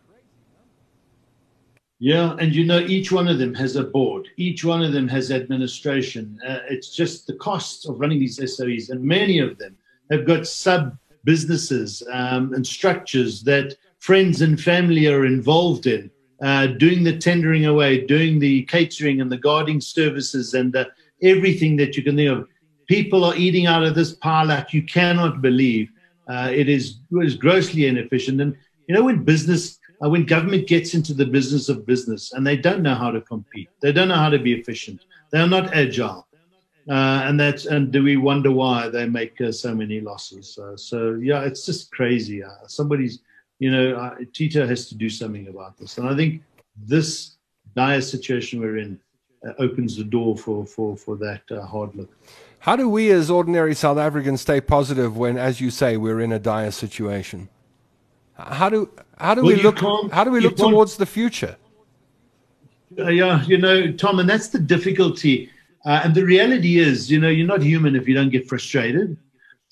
[2.03, 4.27] Yeah, and you know, each one of them has a board.
[4.35, 6.37] Each one of them has administration.
[6.45, 9.77] Uh, it's just the costs of running these SOEs, and many of them
[10.11, 16.11] have got sub businesses um, and structures that friends and family are involved in,
[16.41, 20.83] uh, doing the tendering away, doing the catering and the guarding services, and uh,
[21.21, 22.49] everything that you can think of.
[22.85, 25.87] People are eating out of this pie like you cannot believe.
[26.27, 28.57] Uh, it is it is grossly inefficient, and
[28.89, 32.81] you know when business when government gets into the business of business and they don't
[32.81, 36.27] know how to compete, they don't know how to be efficient, they are not agile.
[36.89, 40.57] uh, and that's and do we wonder why they make uh, so many losses?
[40.57, 42.43] Uh, so yeah, it's just crazy.
[42.43, 43.19] Uh, somebody's,
[43.59, 46.41] you know, uh, Tito has to do something about this, and I think
[46.75, 47.35] this
[47.75, 48.99] dire situation we're in
[49.47, 52.11] uh, opens the door for for for that hard look.
[52.59, 56.31] How do we, as ordinary South Africans, stay positive when, as you say, we're in
[56.31, 57.49] a dire situation?
[58.35, 59.79] How do how do well, we look?
[60.11, 61.55] How do we look towards the future?
[62.95, 65.49] yeah, you know, Tom, and that's the difficulty
[65.85, 69.17] uh, and the reality is, you know, you're not human if you don't get frustrated.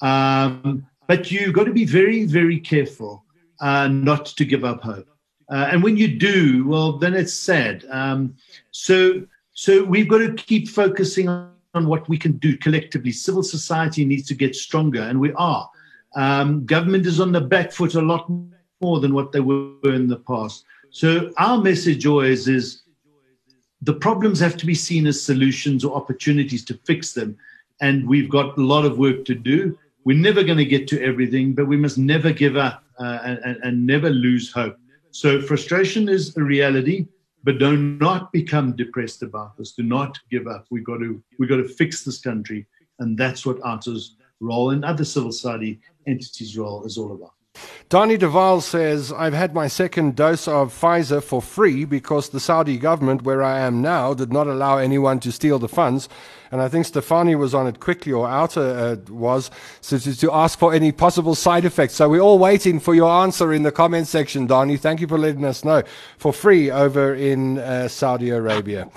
[0.02, 3.24] Um, but you've got to be very, very careful
[3.60, 5.08] uh, not to give up hope.
[5.50, 7.86] Uh, and when you do, well, then it's sad.
[7.90, 8.36] Um,
[8.72, 13.14] so, so we've got to keep focusing on, what we can do collectively.
[13.14, 15.70] Civil society needs to get stronger, and we are.
[16.16, 18.30] Um, government is on the back foot a lot
[18.82, 20.66] more than what they were in the past.
[20.90, 22.84] So our message always is
[23.82, 27.38] the problems have to be seen as solutions or opportunities to fix them.
[27.82, 29.78] And we've got a lot of work to do.
[30.04, 33.58] We're never going to get to everything, but we must never give up uh, and,
[33.64, 34.78] and never lose hope.
[35.12, 37.08] So frustration is a reality,
[37.44, 39.74] but do not become depressed about this.
[39.74, 40.66] Do not give up.
[40.70, 42.66] We've got to we've got to fix this country,
[43.00, 47.34] and that's what OUTA's role and other civil society entities' role is all about.
[47.90, 52.78] Donny Duval says, I've had my second dose of Pfizer for free because the Saudi
[52.78, 56.08] government, where I am now, did not allow anyone to steal the funds.
[56.52, 58.62] And I think Stefanie was on it quickly, or OUTA
[59.10, 59.52] uh, was,
[59.82, 61.96] so to, to, ask for any possible side effects.
[61.96, 64.78] So we're all waiting for your answer in the comment section, Donny.
[64.78, 65.84] Thank you for letting us know.
[66.18, 68.90] For free over in uh, Saudi Arabia.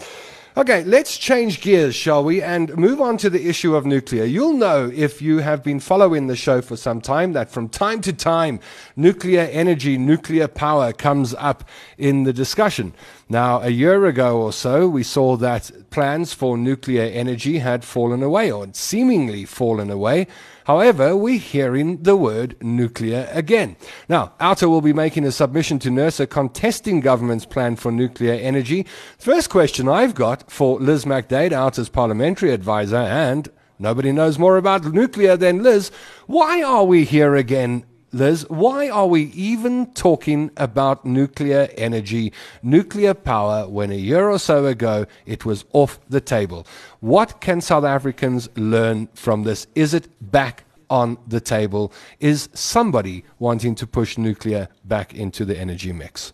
[0.56, 4.22] Okay, let's change gears, shall we, and move on to the issue of nuclear.
[4.22, 8.00] You'll know if you have been following the show for some time that from time
[8.02, 8.60] to time,
[8.94, 12.94] nuclear energy, nuclear power comes up in the discussion.
[13.28, 18.22] Now, a year ago or so, we saw that plans for nuclear energy had fallen
[18.22, 20.28] away, or seemingly fallen away.
[20.64, 23.76] However, we're hearing the word nuclear again.
[24.08, 28.86] Now, OUTA will be making a submission to NERSA contesting government's plan for nuclear energy.
[29.18, 33.48] First question I've got for Liz McDaid, OUTA's parliamentary advisor, and
[33.78, 35.90] nobody knows more about nuclear than Liz.
[36.26, 43.12] Why are we here again Liz, why are we even talking about nuclear energy, nuclear
[43.12, 46.64] power, when a year or so ago it was off the table?
[47.00, 49.66] What can South Africans learn from this?
[49.74, 51.92] Is it back on the table?
[52.20, 56.32] Is somebody wanting to push nuclear back into the energy mix?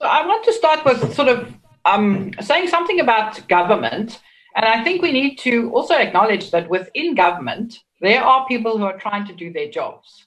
[0.00, 1.52] I want to start with sort of
[1.84, 4.20] um, saying something about government.
[4.56, 8.84] And I think we need to also acknowledge that within government, there are people who
[8.84, 10.26] are trying to do their jobs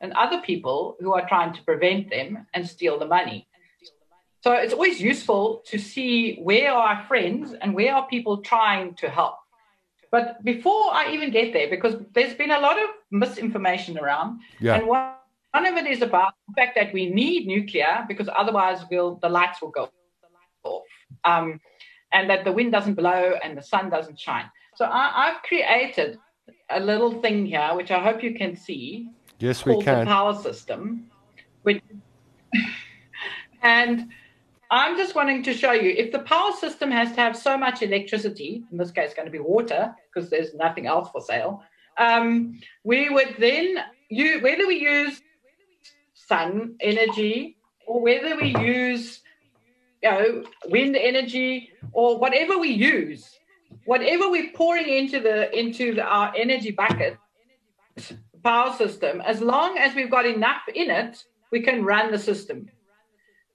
[0.00, 3.46] and other people who are trying to prevent them and steal the money.
[4.42, 8.94] So it's always useful to see where are our friends and where are people trying
[8.94, 9.36] to help.
[10.10, 14.76] But before I even get there, because there's been a lot of misinformation around, yeah.
[14.76, 15.12] and one,
[15.52, 19.28] one of it is about the fact that we need nuclear because otherwise we'll, the
[19.28, 19.90] lights will go
[20.64, 20.82] off,
[21.24, 21.60] um,
[22.12, 24.50] and that the wind doesn't blow and the sun doesn't shine.
[24.74, 26.18] So I, I've created
[26.70, 29.10] a little thing here, which I hope you can see.
[29.38, 30.00] Yes, we can.
[30.00, 31.06] The power system,
[31.62, 31.82] which,
[33.62, 34.10] and
[34.70, 37.82] I'm just wanting to show you if the power system has to have so much
[37.82, 41.62] electricity, in this case, it's going to be water because there's nothing else for sale.
[41.98, 43.76] Um, we would then
[44.08, 45.20] you whether we use
[46.14, 49.20] sun energy or whether we use
[50.02, 53.38] you know wind energy or whatever we use
[53.84, 57.16] whatever we're pouring into the into the, our energy bucket
[58.42, 62.68] power system as long as we've got enough in it we can run the system.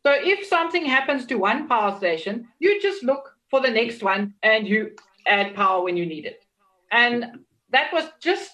[0.05, 4.33] So if something happens to one power station you just look for the next one
[4.43, 4.91] and you
[5.25, 6.45] add power when you need it.
[6.91, 7.39] And
[7.71, 8.51] that was just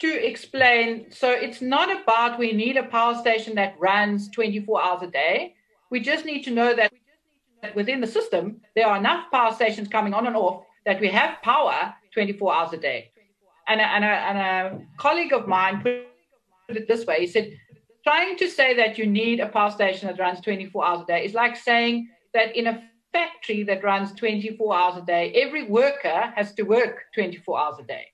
[0.00, 5.02] to explain so it's not about we need a power station that runs 24 hours
[5.02, 5.54] a day.
[5.90, 6.92] We just need to know that
[7.74, 11.40] within the system there are enough power stations coming on and off that we have
[11.42, 13.10] power 24 hours a day.
[13.68, 17.56] And a, and a, and a colleague of mine put it this way he said,
[18.04, 21.24] trying to say that you need a power station that runs 24 hours a day
[21.24, 26.32] is like saying that in a factory that runs 24 hours a day, every worker
[26.34, 28.06] has to work 24 hours a day.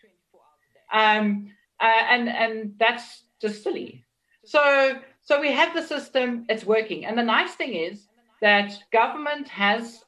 [0.93, 4.05] Um, uh, and, and that's just silly.
[4.45, 7.07] So, so we have the system, it's working.
[7.07, 8.08] And the nice thing is
[8.41, 10.05] that government has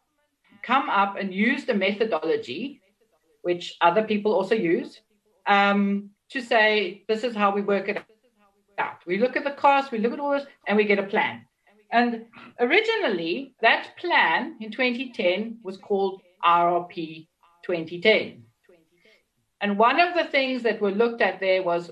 [0.62, 2.80] come up and used a methodology,
[3.42, 5.00] which other people also use,
[5.46, 8.02] um, to say this is how we work it
[8.78, 8.98] out.
[9.06, 11.46] We look at the cost, we look at all this, and we get a plan.
[11.92, 12.26] And
[12.60, 17.26] originally, that plan in 2010 was called IRP
[17.64, 18.44] 2010.
[19.60, 21.90] And one of the things that were looked at there was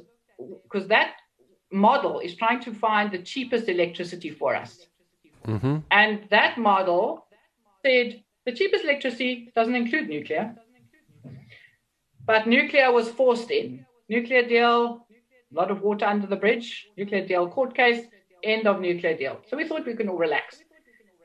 [0.62, 1.14] because that
[1.72, 4.86] model is trying to find the cheapest electricity for us.
[5.48, 5.78] Mm-hmm.
[5.90, 7.26] And that model
[7.84, 10.54] said the cheapest electricity doesn't include nuclear,
[12.26, 13.86] but nuclear was forced in.
[14.08, 15.06] Nuclear deal,
[15.50, 18.06] a lot of water under the bridge, nuclear deal court case,
[18.42, 19.40] end of nuclear deal.
[19.48, 20.62] So we thought we can all relax.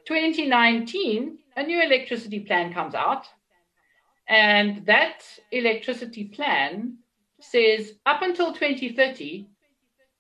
[0.08, 3.26] 2019, a new electricity plan comes out,
[4.28, 6.98] and that electricity plan
[7.40, 9.48] says up until 2030,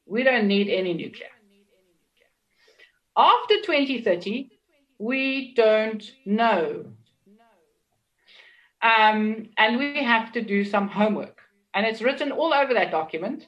[0.06, 1.33] we don't need any nuclear.
[3.16, 4.50] After 2030,
[4.98, 6.86] we don't know.
[8.82, 11.40] Um, and we have to do some homework.
[11.74, 13.48] And it's written all over that document.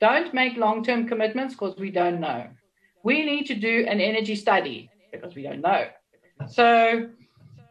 [0.00, 2.48] Don't make long term commitments because we don't know.
[3.02, 5.88] We need to do an energy study because we don't know.
[6.48, 7.08] So,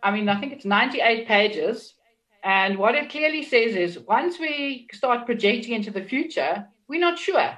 [0.01, 1.95] I mean, I think it's 98 pages.
[2.43, 7.19] And what it clearly says is once we start projecting into the future, we're not
[7.19, 7.57] sure.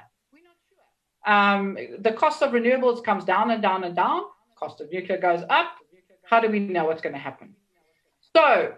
[1.26, 4.22] Um, the cost of renewables comes down and down and down.
[4.56, 5.76] Cost of nuclear goes up.
[6.24, 7.54] How do we know what's going to happen?
[8.34, 8.74] So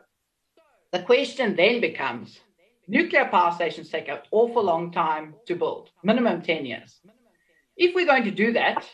[0.93, 2.41] the question then becomes
[2.87, 7.01] nuclear power stations take an awful long time to build, minimum 10 years.
[7.77, 8.87] If we're going to do that,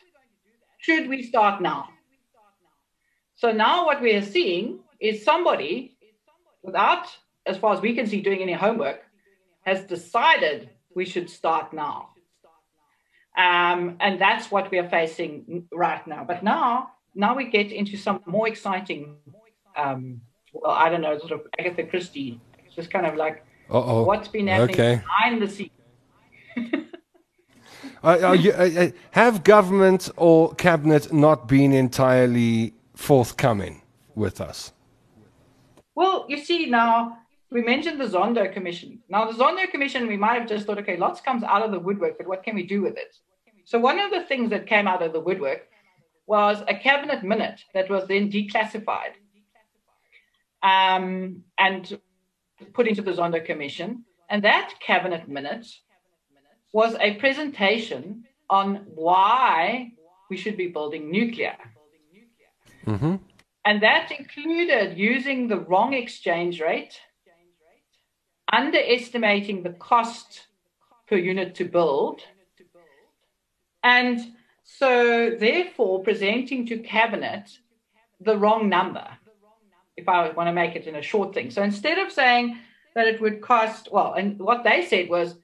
[0.78, 1.88] should we start now?
[3.36, 5.96] So now what we are seeing is somebody,
[6.62, 7.06] without,
[7.46, 9.00] as far as we can see, doing any homework,
[9.62, 12.09] has decided we should start now.
[13.36, 16.24] Um, and that's what we are facing right now.
[16.24, 19.16] But now, now we get into some more exciting,
[19.76, 20.20] um,
[20.52, 24.02] well, I don't know, sort of Agatha Christie, it's just kind of like Uh-oh.
[24.04, 24.96] what's been happening okay.
[24.96, 25.70] behind the scenes.
[28.04, 33.82] uh, you, uh, uh, have government or cabinet not been entirely forthcoming
[34.14, 34.72] with us?
[35.94, 37.18] Well, you see, now
[37.50, 39.00] we mentioned the Zondo Commission.
[39.08, 41.78] Now, the Zondo Commission, we might have just thought, okay, lots comes out of the
[41.78, 43.16] woodwork, but what can we do with it?
[43.64, 45.68] So, one of the things that came out of the woodwork
[46.26, 49.14] was a cabinet minute that was then declassified
[50.62, 51.98] um, and
[52.72, 54.04] put into the Zondo Commission.
[54.28, 55.66] And that cabinet minute
[56.72, 59.92] was a presentation on why
[60.28, 61.56] we should be building nuclear.
[62.86, 63.16] Mm-hmm.
[63.64, 66.98] And that included using the wrong exchange rate
[68.52, 70.46] underestimating the cost
[71.08, 72.22] per unit to build.
[73.82, 74.20] And
[74.64, 77.58] so, therefore, presenting to cabinet
[78.20, 79.06] the wrong number,
[79.96, 81.50] if I want to make it in a short thing.
[81.50, 82.58] So, instead of saying
[82.94, 85.36] that it would cost, well, and what they said was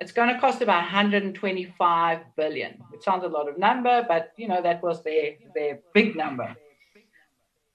[0.00, 2.82] it's going to cost about 125 billion.
[2.92, 6.54] It sounds a lot of number, but you know that was their their big number.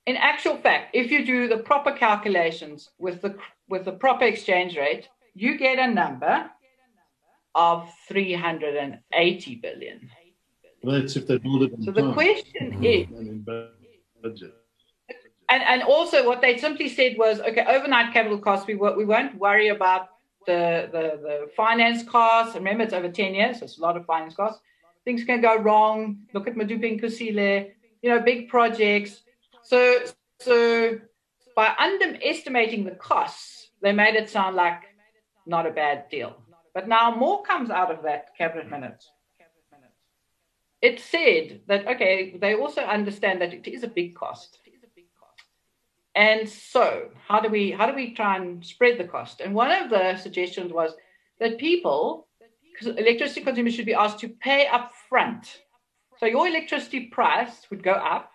[0.06, 3.36] In actual fact, if you do the proper calculations with the
[3.70, 6.50] with the proper exchange rate, you get a number
[7.56, 10.10] of 380 billion.
[10.84, 11.72] Well, that's if they build it.
[11.84, 12.84] So the question mm-hmm.
[12.84, 14.44] is.
[15.50, 19.36] And, and also, what they simply said was, okay, overnight capital costs, we, we won't
[19.36, 20.10] worry about
[20.46, 22.56] the, the, the finance costs.
[22.56, 24.62] Remember, it's over 10 years, so it's a lot of finance costs.
[25.06, 26.20] Things can go wrong.
[26.34, 29.22] Look at Medupi Kusile, you know, big projects.
[29.64, 30.02] So,
[30.40, 31.00] so
[31.56, 34.82] by underestimating the costs, they made it sound like
[35.46, 36.36] not a bad deal.
[36.74, 39.10] But now more comes out of that cabinet minutes.
[40.82, 44.60] It said that, okay, they also understand that it is a big cost.
[46.16, 49.42] And so, how do we how do we try and spread the cost?
[49.42, 50.94] And one of the suggestions was
[51.40, 52.28] that people,
[52.82, 55.60] electricity consumers should be asked to pay up front.
[56.20, 58.32] So your electricity price would go up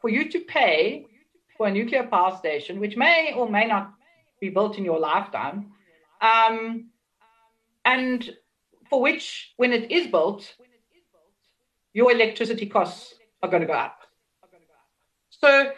[0.00, 1.06] for you to pay
[1.56, 3.94] for a nuclear power station, which may or may not
[4.48, 5.72] be built in your lifetime,
[6.20, 6.90] um,
[7.84, 8.18] and
[8.90, 10.54] for which, when it is built,
[11.92, 13.98] your electricity costs are going to go up.
[15.30, 15.72] So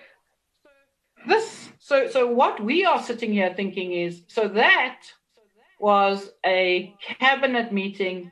[1.26, 5.00] this, so so what we are sitting here thinking is, so that
[5.78, 8.30] was a cabinet meeting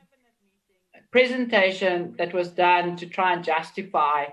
[1.11, 4.25] presentation that was done to try and justify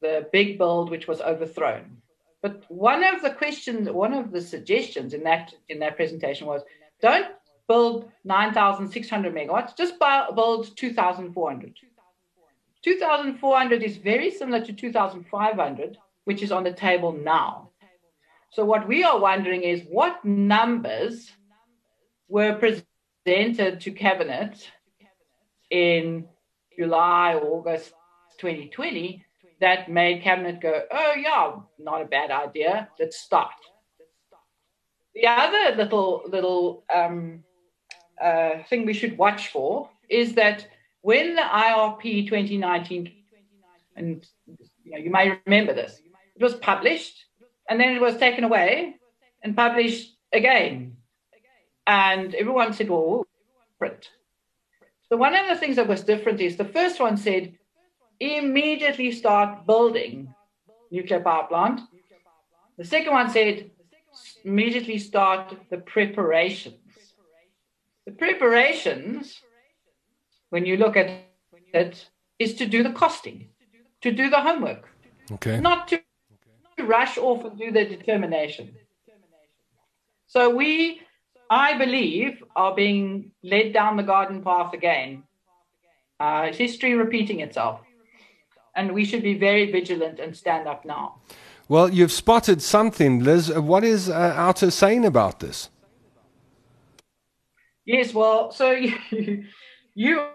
[0.00, 1.98] the big build which was overthrown.
[2.44, 6.60] But one of the questions, one of the suggestions in that in that presentation was,
[7.00, 7.28] don't
[7.66, 11.74] build 9,600 megawatts, just build 2,400.
[12.82, 17.70] 2,400 is very similar to 2,500, which is on the table now.
[18.50, 21.32] So what we are wondering is what numbers
[22.28, 24.70] were presented to cabinet
[25.70, 26.28] in
[26.76, 27.94] July August
[28.38, 29.24] 2020
[29.60, 32.88] that made cabinet go, oh, yeah, not a bad idea.
[32.98, 33.54] Let's start.
[35.14, 37.44] the other little little um,
[38.20, 40.66] uh, thing we should watch for is that
[41.02, 43.12] when the IRP 2019,
[43.96, 44.26] and
[44.84, 46.00] you, know, you may remember this,
[46.34, 47.26] it was published
[47.68, 48.96] and then it was taken away
[49.42, 50.96] and published again.
[51.86, 53.26] And everyone said, well,
[53.78, 54.10] print.
[55.08, 57.56] So one of the things that was different is the first one said,
[58.24, 60.34] immediately start building
[60.90, 61.80] nuclear power plant.
[62.78, 63.70] The second one said,
[64.44, 67.14] immediately start the preparations.
[68.06, 69.40] The preparations,
[70.50, 71.10] when you look at
[71.72, 72.08] it,
[72.38, 73.48] is to do the costing,
[74.02, 74.88] to do the homework,
[75.32, 75.58] Okay.
[75.60, 76.00] not to
[76.82, 78.74] rush off and do the determination.
[80.26, 81.00] So we,
[81.48, 85.22] I believe, are being led down the garden path again.
[86.18, 87.83] Uh, it's history repeating itself.
[88.76, 91.16] And we should be very vigilant and stand up now.
[91.68, 93.50] Well, you've spotted something, Liz.
[93.50, 95.70] Uh, What is uh, OUTA saying about this?
[97.86, 98.70] Yes, well, so
[99.10, 99.44] you,
[99.94, 100.26] you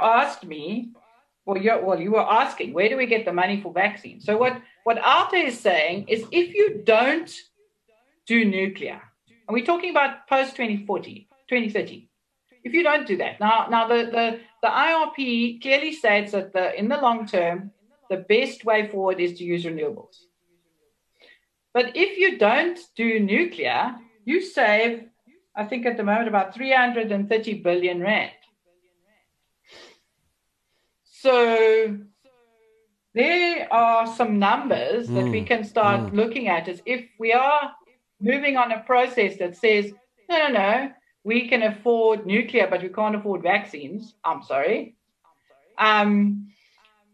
[0.00, 0.92] asked me,
[1.44, 4.24] well, you well, you were asking, where do we get the money for vaccines?
[4.24, 7.32] So what what OUTA is saying is, if you don't
[8.26, 9.00] do nuclear,
[9.46, 12.08] and we're talking about post 2040, 2030,
[12.64, 16.66] if you don't do that, now now the the the IRP clearly states that the
[16.78, 17.70] in the long term,
[18.10, 20.16] the best way forward is to use renewables.
[21.72, 25.04] But if you don't do nuclear, you save
[25.54, 28.32] I think at the moment about 330 billion rand.
[31.04, 31.98] So
[33.14, 36.14] there are some numbers that we mm, can start mm.
[36.14, 37.72] looking at as if we are
[38.20, 39.92] moving on a process that says,
[40.28, 40.92] no, no, no,
[41.26, 44.14] we can afford nuclear, but we can't afford vaccines.
[44.24, 44.94] I'm sorry.
[45.76, 46.52] Um,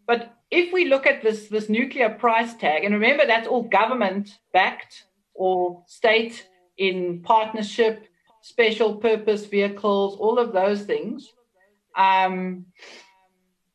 [0.07, 4.39] but if we look at this, this nuclear price tag, and remember that's all government
[4.53, 6.47] backed or state
[6.77, 8.07] in partnership,
[8.43, 11.33] special purpose vehicles, all of those things.
[11.97, 12.67] Um,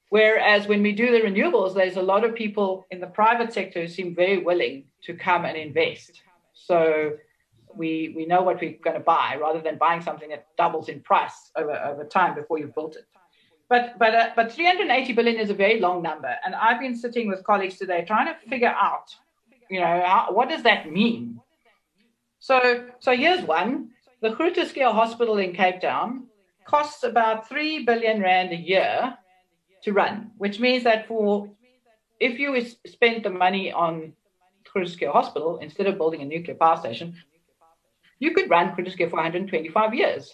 [0.09, 3.81] whereas when we do the renewables, there's a lot of people in the private sector
[3.81, 6.21] who seem very willing to come and invest.
[6.53, 7.13] So
[7.77, 10.99] we we know what we're going to buy rather than buying something that doubles in
[11.01, 13.05] price over, over time before you've built it.
[13.69, 17.27] But but uh, but 380 billion is a very long number, and I've been sitting
[17.27, 19.13] with colleagues today trying to figure out,
[19.69, 21.41] you know, how, what does that mean?
[22.39, 23.89] So so here's one:
[24.21, 24.57] the Groote
[24.91, 26.27] Hospital in Cape Town
[26.65, 29.17] costs about three billion rand a year
[29.83, 31.49] to run, which means that for
[32.19, 34.13] if you spent the money on
[34.63, 37.15] Groote Hospital instead of building a nuclear power station,
[38.19, 40.33] you could run Schuur for 125 years.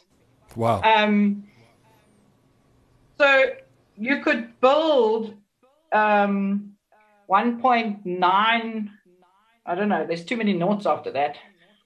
[0.56, 0.82] Wow.
[0.82, 1.44] Um,
[3.18, 3.52] so
[3.96, 5.36] you could build
[5.92, 6.74] um,
[7.30, 8.90] 1.9,
[9.66, 11.38] I don't know, there's too many noughts after that,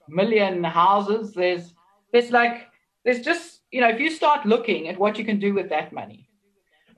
[0.08, 1.32] million houses.
[1.32, 1.74] There's,
[2.12, 2.68] there's like,
[3.04, 5.92] there's just, you know, if you start looking at what you can do with that
[5.92, 6.28] money.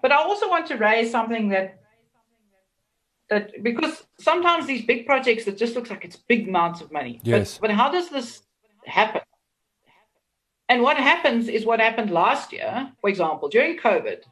[0.02, 1.80] But I also want to raise something that,
[3.28, 7.20] that because sometimes these big projects, it just looks like it's big amounts of money.
[7.22, 7.58] But- Yes.
[7.58, 8.42] but how does this
[8.84, 9.22] happen?
[10.68, 14.22] And what happens is what happened last year, for example, during COVID,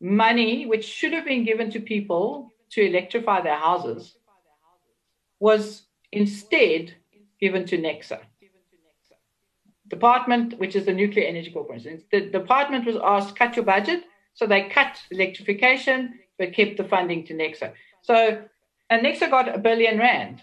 [0.00, 4.16] money which should have been given to people to electrify their houses
[5.38, 5.82] was
[6.12, 6.94] instead
[7.40, 8.20] given to Necsa.
[9.88, 14.46] Department, which is the Nuclear Energy Corporation, the department was asked cut your budget, so
[14.46, 17.72] they cut electrification but kept the funding to Necsa.
[18.02, 18.42] So,
[18.88, 20.42] and Necsa got a billion rand.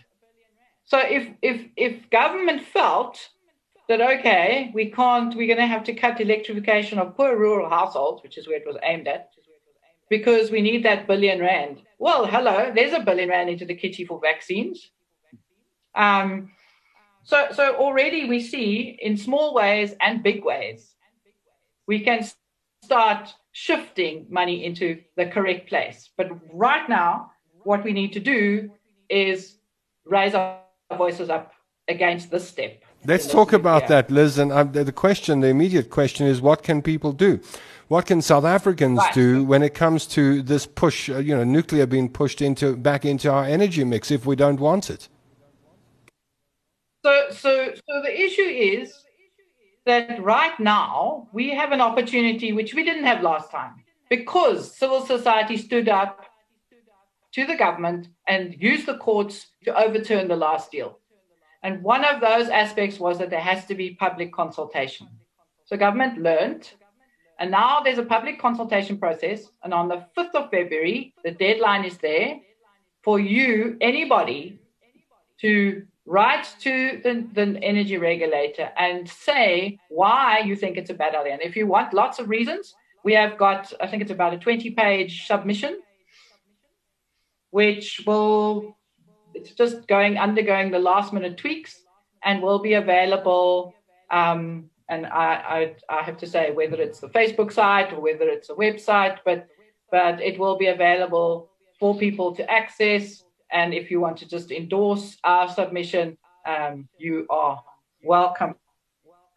[0.87, 3.29] So if if if government felt
[3.89, 8.23] that okay, we can't, we're going to have to cut electrification of poor rural households,
[8.23, 9.29] which is where it was aimed at,
[10.09, 11.81] because we need that billion rand.
[11.99, 14.91] Well, hello, there's a billion rand into the kitty for vaccines.
[15.95, 16.51] Um,
[17.23, 20.95] so, so already we see in small ways and big ways,
[21.85, 22.25] we can
[22.83, 26.09] start shifting money into the correct place.
[26.15, 27.31] But right now,
[27.63, 28.71] what we need to do
[29.09, 29.57] is
[30.05, 30.59] raise our
[30.95, 31.53] voices up
[31.87, 32.81] against this step.
[33.05, 34.01] Let's talk about nuclear.
[34.03, 34.37] that, Liz.
[34.37, 37.39] And um, the, the question, the immediate question is, what can people do?
[37.87, 39.13] What can South Africans Right.
[39.13, 43.05] do when it comes to this push, uh, you know, nuclear being pushed into back
[43.05, 45.07] into our energy mix if we don't want it?
[47.05, 48.93] So, so, so the issue is
[49.85, 53.75] that right now we have an opportunity which we didn't have last time
[54.09, 56.25] because civil society stood up
[57.37, 60.97] to the government and use the courts to overturn the last deal.
[61.61, 65.07] And one of those aspects was that there has to be public consultation.
[65.65, 66.71] So government learned,
[67.39, 69.51] and now there's a public consultation process.
[69.63, 72.39] And on the 5th of February, the deadline is there
[73.03, 74.57] for you, anybody,
[75.41, 81.13] to write to the, the energy regulator and say why you think it's a bad
[81.13, 81.33] idea.
[81.33, 82.73] And if you want lots of reasons,
[83.03, 85.81] we have got, I think it's about a 20 page submission,
[87.57, 88.77] which will,
[89.33, 91.73] it's just going, undergoing the last minute tweaks
[92.23, 93.73] and will be available.
[94.11, 95.59] Um, and I, I,
[95.97, 99.47] I have to say whether it's the Facebook site or whether it's a website, but,
[99.91, 101.49] but it will be available
[101.79, 107.25] for people to access and if you want to just endorse our submission, um, you
[107.29, 107.63] are
[108.03, 108.53] welcome.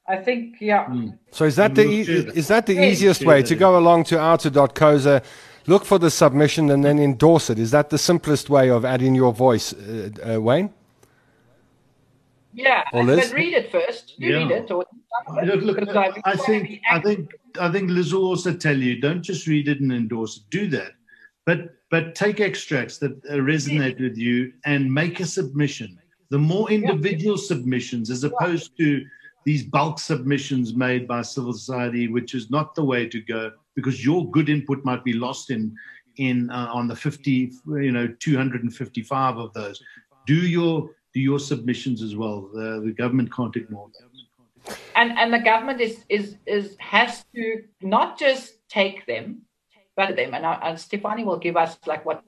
[0.06, 0.86] I think, yeah.
[0.86, 1.18] Mm.
[1.30, 2.00] So is that the e-
[2.40, 5.22] is that the easiest way to go along to outer.coza,
[5.66, 7.58] look for the submission and then endorse it?
[7.58, 10.72] Is that the simplest way of adding your voice, uh, uh, Wayne?
[12.52, 13.28] Yeah, or Liz?
[13.28, 14.14] but read it first.
[14.18, 14.38] You yeah.
[14.38, 14.70] read it.
[14.70, 14.84] Or,
[15.44, 17.30] look, look, I think I think
[17.60, 20.42] I think Liz will also tell you don't just read it and endorse it.
[20.50, 20.92] Do that,
[21.46, 25.98] but but take extracts that resonate with you and make a submission.
[26.30, 29.04] The more individual submissions, as opposed to
[29.44, 34.04] these bulk submissions made by civil society, which is not the way to go, because
[34.04, 35.74] your good input might be lost in
[36.16, 39.82] in uh, on the 50, you know, 255 of those.
[40.26, 42.50] Do your do your submissions as well.
[42.52, 44.76] The, the government can't ignore that.
[44.96, 49.42] And and the government is is is has to not just take them
[50.00, 50.34] better them.
[50.34, 52.22] And, uh, and Stefanie will give us like what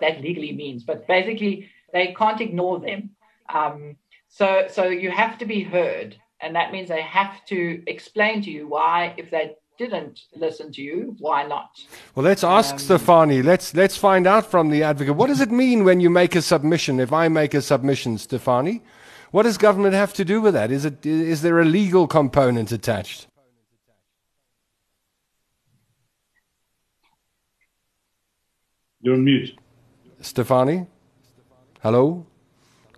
[0.00, 3.10] that legally means, but basically they can't ignore them.
[3.48, 3.96] Um,
[4.28, 8.50] so, so you have to be heard, and that means they have to explain to
[8.50, 11.70] you why, if they didn't listen to you, why not?
[12.14, 13.42] Well, let's ask um, Stefanie.
[13.42, 15.16] Let's let's find out from the advocate.
[15.16, 17.00] What does it mean when you make a submission?
[17.00, 18.82] If I make a submission, Stefanie,
[19.30, 20.70] what does government have to do with that?
[20.70, 23.26] Is it is there a legal component attached?
[29.00, 29.58] You're on mute.
[30.22, 30.86] Stefanie,
[31.82, 32.24] Hello?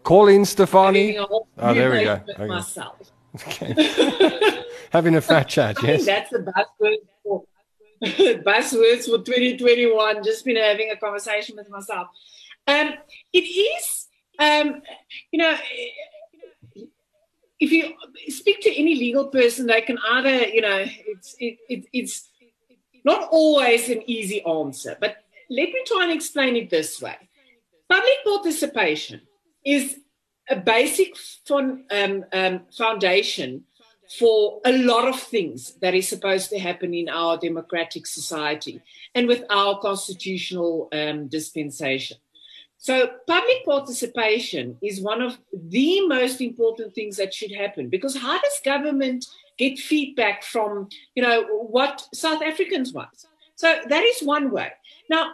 [0.04, 1.16] Call in, Stefanie.
[1.58, 2.20] Oh, there we go.
[2.28, 2.46] Okay.
[2.46, 2.94] Myself.
[3.37, 4.64] Okay.
[4.93, 6.07] Having a fat chat, yes.
[6.07, 7.45] that's the buzzword for
[8.03, 10.24] buzzwords for 2021.
[10.24, 12.09] Just been having a conversation with myself.
[12.66, 12.95] Um,
[13.32, 14.07] it is,
[14.39, 14.82] um,
[15.32, 15.57] you know,
[17.59, 17.95] if you
[18.28, 22.30] speak to any legal person, they can either, you know, it's it, it, it's
[23.05, 25.16] not always an easy answer, but
[25.51, 27.16] let me try and explain it this way
[27.89, 29.20] public participation
[29.64, 30.01] is
[30.49, 33.64] a basic fun, um, um, foundation
[34.18, 38.80] for a lot of things that is supposed to happen in our democratic society
[39.14, 42.16] and with our constitutional um, dispensation.
[42.78, 48.40] So, public participation is one of the most important things that should happen because how
[48.40, 49.26] does government
[49.57, 53.26] get feedback from, you know, what South Africans want?
[53.57, 54.70] So that is one way.
[55.09, 55.32] Now,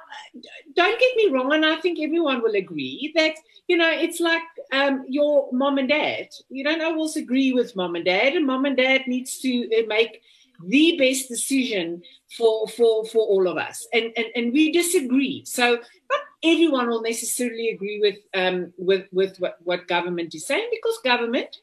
[0.75, 3.35] don't get me wrong, and I think everyone will agree that
[3.66, 4.43] you know it's like
[4.73, 6.29] um, your mom and dad.
[6.49, 9.87] You don't always agree with mom and dad, and mom and dad needs to uh,
[9.89, 10.23] make
[10.64, 12.03] the best decision
[12.37, 15.43] for for for all of us, and and and we disagree.
[15.45, 20.68] So not everyone will necessarily agree with um, with with what, what government is saying
[20.70, 21.57] because government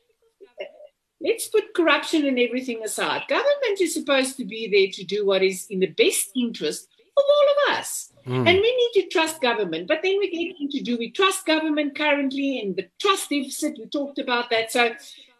[1.21, 3.23] let's put corruption and everything aside.
[3.27, 7.23] Government is supposed to be there to do what is in the best interest of
[7.27, 8.11] all of us.
[8.25, 8.47] Mm.
[8.47, 9.87] And we need to trust government.
[9.87, 13.77] But then we get into do we trust government currently and the trust deficit?
[13.77, 14.71] We talked about that.
[14.71, 14.91] So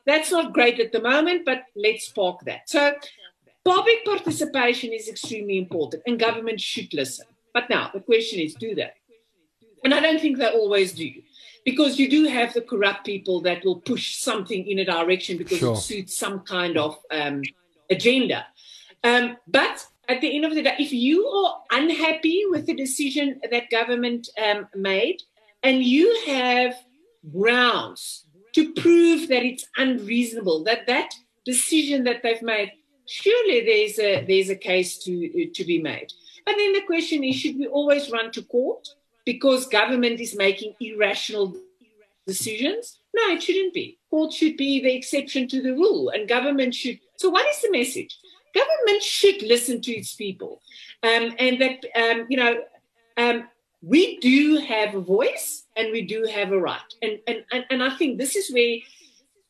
[0.05, 2.69] that's not great at the moment, but let's park that.
[2.69, 2.93] So
[3.63, 7.25] public participation is extremely important and government should listen.
[7.53, 8.91] But now the question is do they?
[9.83, 11.11] And I don't think they always do.
[11.65, 15.59] Because you do have the corrupt people that will push something in a direction because
[15.59, 15.73] sure.
[15.73, 17.41] it suits some kind of um,
[17.89, 18.45] agenda.
[19.03, 23.39] Um, but at the end of the day, if you are unhappy with the decision
[23.49, 25.21] that government um, made
[25.63, 26.75] and you have
[27.31, 31.13] grounds to prove that it's unreasonable, that that
[31.45, 32.71] decision that they've made,
[33.07, 36.11] surely there's a there's a case to to be made.
[36.45, 38.87] But then the question is, should we always run to court
[39.31, 41.55] because government is making irrational
[42.25, 42.99] decisions?
[43.13, 43.97] No, it shouldn't be.
[44.09, 46.99] Court should be the exception to the rule, and government should.
[47.17, 48.17] So, what is the message?
[48.53, 50.61] government should listen to its people,
[51.03, 52.61] um, and that um, you know
[53.17, 53.47] um,
[53.81, 57.83] we do have a voice and we do have a right, and, and and and
[57.83, 58.77] I think this is where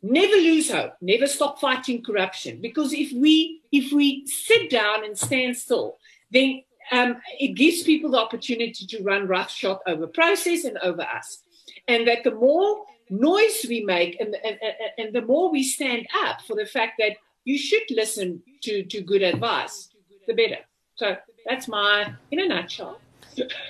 [0.01, 5.17] never lose hope, never stop fighting corruption, because if we if we sit down and
[5.17, 5.97] stand still,
[6.32, 11.39] then um, it gives people the opportunity to run roughshod over process and over us,
[11.87, 14.59] and that the more noise we make and, and,
[14.97, 19.01] and the more we stand up for the fact that you should listen to, to
[19.01, 19.89] good advice,
[20.27, 20.59] the better.
[20.95, 21.15] So
[21.47, 22.99] that's my, in a nutshell.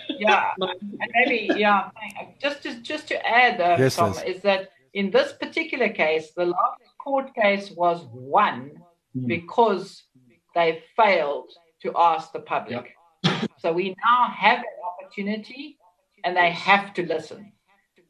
[0.09, 1.89] yeah, and maybe yeah.
[2.41, 6.45] Just to just to add, uh, yes, Tom, is that In this particular case, the
[6.45, 8.71] last court case was won
[9.15, 9.27] mm.
[9.27, 10.03] because
[10.55, 11.51] they failed
[11.83, 12.95] to ask the public.
[13.57, 15.77] So we now have an opportunity
[16.23, 17.51] and they have to listen.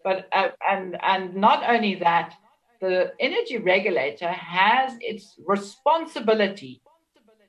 [0.03, 2.35] But uh, and and not only that,
[2.79, 6.81] the energy regulator has its responsibility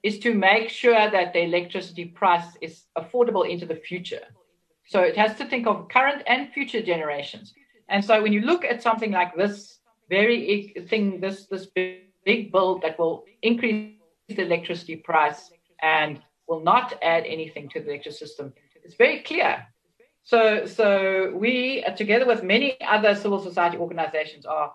[0.03, 4.23] is to make sure that the electricity price is affordable into the future.
[4.87, 7.55] So it has to think of current and future generations.
[7.89, 9.79] And so when you look at something like this
[10.09, 13.95] very thing, this this big, big bill that will increase
[14.29, 15.51] the electricity price
[15.83, 16.21] and
[16.51, 18.53] will not add anything to the electricity system,
[18.85, 19.67] it's very clear.
[20.25, 24.73] So so we, together with many other civil society organizations, are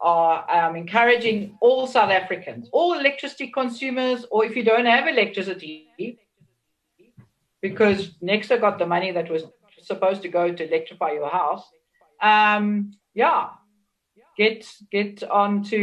[0.00, 6.18] are um, encouraging all South Africans, all electricity consumers, or if you don't have electricity,
[7.60, 8.00] because
[8.30, 9.44] Necsa got the money that was
[9.82, 11.64] supposed to go to electrify your house.
[12.20, 13.50] Um, yeah,
[14.36, 15.78] get get on to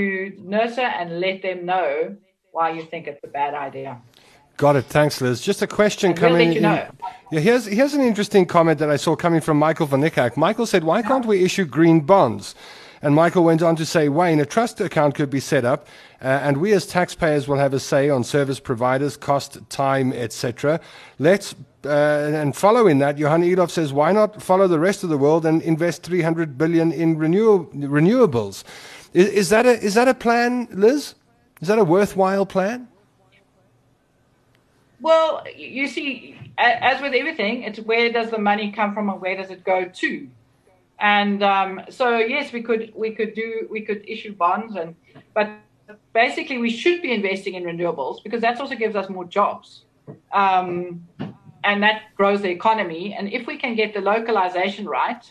[0.53, 2.17] NERSA and let them know
[2.51, 4.01] why you think it's a bad idea.
[4.57, 4.85] Got it.
[4.85, 5.39] Thanks, Liz.
[5.41, 6.51] Just a question coming.
[6.51, 6.87] You know.
[7.31, 10.35] Yeah, here's here's an interesting comment that I saw coming from Michael van Nickak.
[10.35, 12.55] Michael said, "Why can't we issue green bonds?"
[13.01, 15.87] And Michael went on to say, Wayne, a trust account could be set up,
[16.19, 20.79] uh, and we as taxpayers will have a say on service providers, cost, time, etc.
[21.19, 21.53] Let's
[21.85, 25.45] uh, and following that, Johan Elof says, why not follow the rest of the world
[25.45, 28.63] and invest 300 billion in renew- renewables?
[29.13, 31.15] Is, is, that a, is that a plan, Liz?
[31.61, 32.87] Is that a worthwhile plan?
[34.99, 39.37] Well, you see, as with everything, it's where does the money come from and where
[39.37, 40.27] does it go to?
[40.99, 44.95] And um, so, yes, we could we could do we could issue bonds, and
[45.35, 45.49] but
[46.13, 49.83] basically we should be investing in renewables because that also gives us more jobs,
[50.33, 51.05] um,
[51.63, 53.13] and that grows the economy.
[53.13, 55.23] And if we can get the localization right,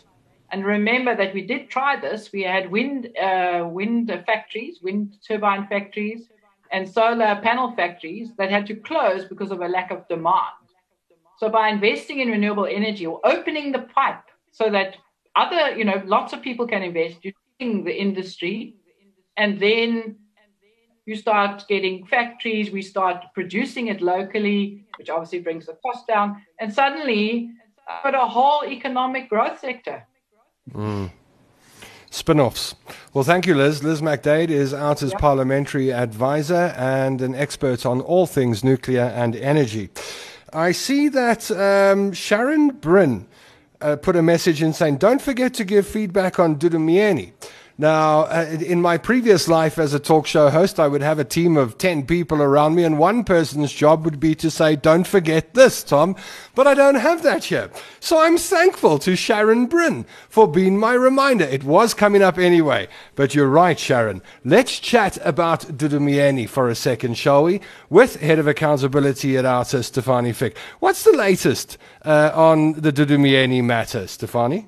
[0.51, 5.67] and remember that we did try this, we had wind uh, wind factories, wind turbine
[5.67, 6.29] factories,
[6.71, 10.55] and solar panel factories that had to close because of a lack of demand.
[11.37, 14.97] So by investing in renewable energy or opening the pipe so that
[15.35, 17.17] other, you know, lots of people can invest.
[17.21, 18.75] You're the industry,
[19.35, 20.17] and then
[21.05, 22.71] you start getting factories.
[22.71, 27.51] We start producing it locally, which obviously brings the cost down, and suddenly,
[28.03, 30.05] got a whole economic growth sector.
[30.71, 31.11] Mm.
[32.09, 32.75] Spin offs.
[33.13, 33.83] Well, thank you, Liz.
[33.83, 35.21] Liz McDaid is OUTA's yep.
[35.21, 39.89] parliamentary advisor and an expert on all things nuclear and energy.
[40.53, 43.27] I see that um, Sharon Bryn
[43.81, 47.33] uh, put a message in saying, don't forget to give feedback on Dudu Myeni.
[47.79, 51.23] Now, uh, in my previous life as a talk show host, I would have a
[51.23, 55.05] team of 10 people around me, and one person's job would be to say, Don't
[55.05, 56.15] forget this, Tom.
[56.55, 57.69] But I don't have that here.
[57.99, 61.45] So I'm thankful to Sharon Bryn for being my reminder.
[61.45, 62.87] It was coming up anyway.
[63.13, 64.23] But you're right, Sharon.
[64.43, 67.61] Let's chat about Dudu Myeni for a second, shall we?
[67.91, 70.57] With Head of Accountability at OUTA, Stefanie Fick.
[70.79, 74.65] What's the latest uh, on the Dudu Myeni matter, Stefanie?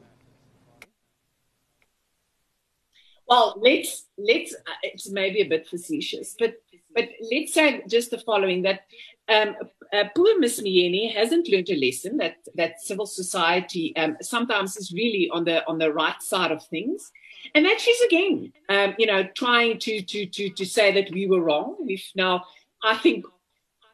[3.30, 4.54] Well, let's let's.
[4.56, 6.56] Uh, it's maybe a bit facetious, but
[6.96, 8.82] but let's say just the following: that
[9.30, 9.56] um,
[9.94, 14.92] uh, poor Miss Myeni hasn't learned a lesson that that civil society um, sometimes is
[14.92, 17.12] really on the on the right side of things,
[17.54, 21.28] and that she's again, um, you know, trying to to to to say that we
[21.28, 21.78] were wrong.
[21.86, 22.46] We've now,
[22.84, 23.26] I think,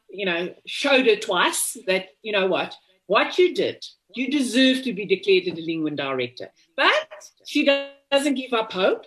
[0.10, 2.74] you know, showed her twice that you know what
[3.08, 6.94] what you did, you deserve to be declared a delinquent director, but
[7.46, 7.66] she
[8.10, 9.06] doesn't give up hope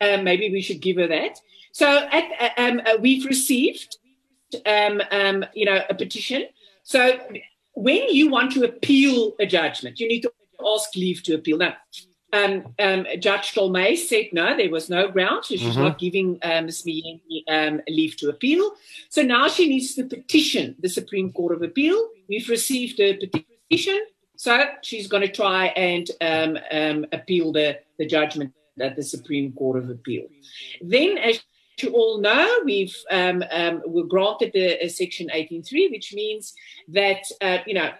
[0.00, 1.38] um, maybe we should give her that.
[1.72, 3.98] So at, uh, um, uh, we've received,
[4.66, 6.46] um, um, you know, a petition.
[6.82, 7.18] So
[7.74, 10.32] when you want to appeal a judgment, you need to
[10.66, 11.58] ask leave to appeal.
[11.58, 11.76] Now,
[12.32, 15.44] um, um, Judge Tolmay said no, there was no ground.
[15.44, 15.82] So she's mm-hmm.
[15.82, 16.84] not giving uh, Ms.
[16.84, 18.72] Myeni um, leave to appeal.
[19.08, 22.08] So now she needs to petition the Supreme Court of Appeal.
[22.28, 24.00] We've received a petition.
[24.36, 29.52] So she's going to try and um, um, appeal the, the judgment at the Supreme
[29.52, 30.26] Court of Appeal.
[30.80, 31.40] Then, as
[31.80, 36.54] you all know, we've um, um, we're granted the uh, Section 18.3, which means
[36.88, 37.90] that uh, you know,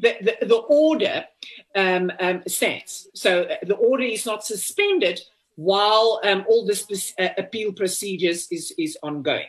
[0.00, 1.24] the, the, the order
[1.74, 3.08] um, um, stands.
[3.14, 5.20] So uh, the order is not suspended
[5.56, 9.48] while um, all this uh, appeal procedures is is ongoing.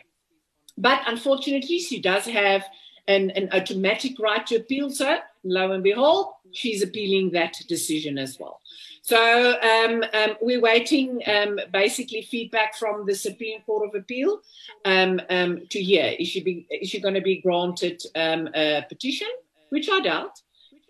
[0.76, 2.64] But unfortunately, she does have
[3.06, 4.90] an, an automatic right to appeal.
[4.90, 8.60] So lo and behold, she's appealing that decision as well.
[9.02, 14.40] So um, um, we're waiting um, basically feedback from the Supreme Court of Appeal
[14.84, 16.14] um, um, to hear.
[16.18, 19.28] Is she be, is she going to be granted um, a petition,
[19.70, 20.40] which I doubt,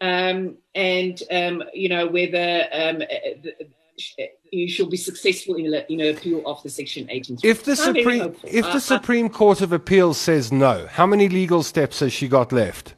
[0.01, 2.69] and you know whether
[4.69, 7.39] she'll be successful in, in her appeal of the Section 18.
[7.43, 11.29] If the I'm Supreme if I- the Supreme Court of Appeal says no, how many
[11.29, 12.95] legal steps has she got left?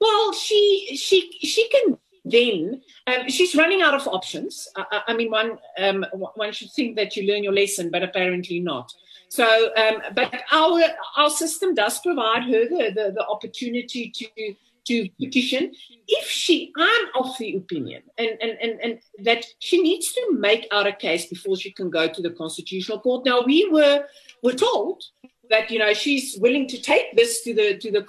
[0.00, 2.82] Well, she she she can then.
[3.06, 4.68] Um, she's running out of options.
[4.76, 8.60] I, I- mean, one um, one should think that you learn your lesson, but apparently
[8.60, 8.92] not.
[9.28, 10.82] So, um, but our
[11.16, 14.54] our system does provide her the, the, the opportunity to
[14.84, 15.72] to petition.
[16.08, 20.66] If she, I'm of the opinion, and, and, and, and that she needs to make
[20.72, 23.24] out a case before she can go to the constitutional court.
[23.24, 24.04] Now, we were
[24.42, 25.04] were told
[25.50, 28.04] that you know she's willing to take this to the to the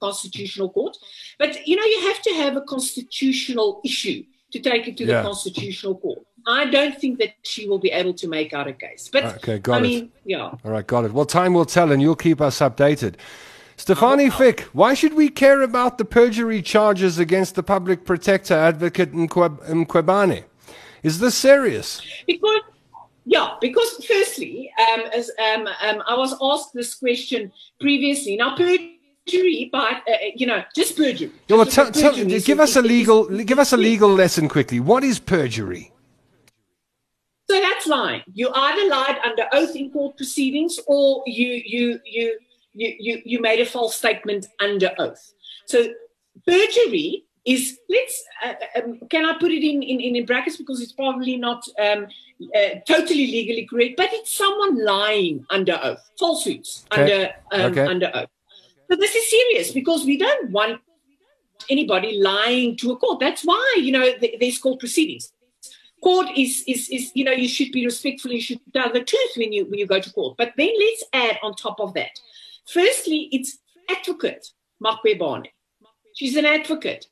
[0.00, 0.96] constitutional court,
[1.38, 4.22] but you know you have to have a constitutional issue
[4.52, 5.22] to take it to Yeah.
[5.22, 6.20] the constitutional court.
[6.46, 9.10] I don't think that she will be able to make out a case.
[9.12, 9.82] But Okay, got I it.
[9.82, 10.44] mean, yeah.
[10.64, 11.12] All right, got it.
[11.12, 13.14] Well, time will tell, and you'll keep us updated.
[13.76, 19.12] Stefanie Fick, why should we care about the perjury charges against the public protector advocate
[19.12, 20.44] Mkwe- Mkhwebane?
[21.02, 22.00] Is this serious?
[22.26, 22.60] Because,
[23.24, 28.36] yeah, because firstly, um, as um, um, I was asked this question previously.
[28.36, 28.97] Now, perjury,
[29.70, 31.30] but uh, you know, just perjury.
[31.48, 34.48] Yeah, well, tell, tell, perjury is- give us a legal give us a legal lesson
[34.48, 34.80] quickly.
[34.80, 35.92] What is perjury?
[37.50, 38.22] So that's lying.
[38.34, 42.38] You either lied under oath in court proceedings, or you you you
[42.74, 45.32] you you, you made a false statement under oath.
[45.66, 45.86] So
[46.46, 50.92] perjury is let's uh, um, can I put it in, in in brackets because it's
[50.92, 52.06] probably not um,
[52.54, 57.02] uh, totally legally correct, but it's someone lying under oath, falsehoods Okay.
[57.02, 57.86] under um, Okay.
[57.86, 58.28] under oath.
[58.90, 60.80] So this is serious because we don't want
[61.68, 63.20] anybody lying to a court.
[63.20, 65.32] That's why you know th- there's court proceedings.
[66.02, 69.32] Court is is is you know you should be respectful you should tell the truth
[69.36, 70.36] when you when you go to court.
[70.38, 72.10] But then let's add on top of that.
[72.66, 73.58] Firstly it's
[73.90, 74.46] advocate
[74.82, 75.48] Mkhwebane.
[76.14, 77.06] she's an advocate.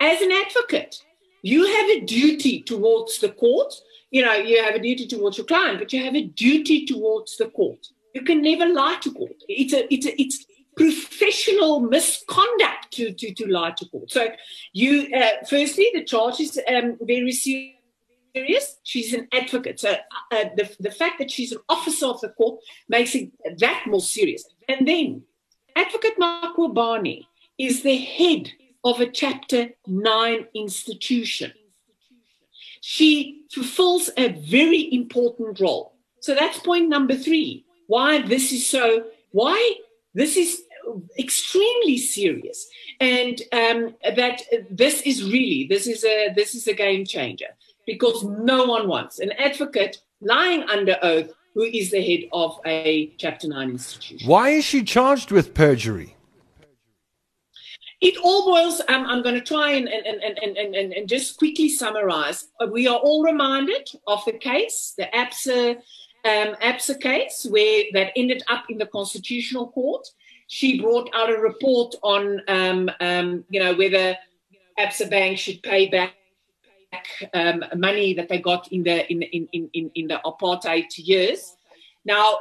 [0.00, 0.96] As an advocate
[1.42, 3.72] you have a duty towards the court.
[4.10, 7.36] You know you have a duty towards your client but you have a duty towards
[7.36, 7.86] the court.
[8.14, 9.44] You can never lie to court.
[9.48, 14.10] It's a it's a it's professional misconduct to, to, to lie to court.
[14.10, 14.28] So,
[14.72, 18.78] you uh, firstly, the charge is um, very serious.
[18.82, 19.80] She's an advocate.
[19.80, 19.96] So
[20.30, 24.00] uh, the, the fact that she's an officer of the court makes it that more
[24.00, 24.44] serious.
[24.68, 25.22] And then
[25.76, 27.26] Advocate Mkhwebane
[27.58, 28.50] is the head
[28.84, 31.52] of a Chapter 9 institution.
[32.80, 35.94] She fulfills a very important role.
[36.20, 37.64] So that's point number three.
[37.86, 39.74] Why this is so, why
[40.14, 40.62] this is
[41.18, 42.66] extremely serious.
[43.00, 47.48] And um, that this is really this is a this is a game changer
[47.86, 53.12] because no one wants an advocate lying under oath who is the head of a
[53.18, 54.28] chapter 9 institution.
[54.28, 56.16] Why is she charged with perjury?
[58.00, 61.36] it all boils um, i'm going to try and, and, and, and, and, and, just
[61.36, 62.48] quickly summarize.
[62.70, 65.76] We are all reminded of the case the absa
[66.24, 70.06] um, absa case where that ended up in the constitutional court.
[70.46, 74.16] She brought out a report on um, um, you know whether
[74.78, 76.14] absa bank should pay back
[77.34, 81.56] um, money that they got in the in, in, in, in, the apartheid years.
[82.04, 82.38] Now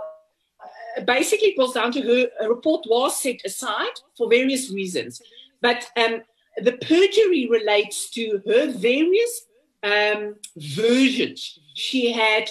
[1.05, 5.21] basically it boils down to her, her report was set aside for various reasons
[5.61, 6.21] but um,
[6.57, 9.45] the perjury relates to her various
[9.83, 12.49] um, versions she had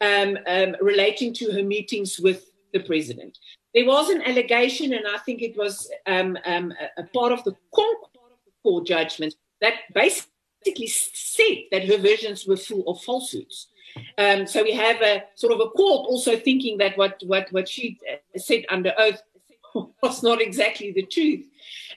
[0.00, 3.38] um, um, relating to her meetings with the president.
[3.74, 7.42] There was an allegation, and I think it was um, um, a, a part of
[7.44, 13.68] the ConCourt judgment that basically said that her versions were full of falsehoods.
[14.18, 17.68] Um, so we have a sort of a court also thinking that what what what
[17.68, 19.22] she uh, said under oath
[20.02, 21.46] was not exactly the truth.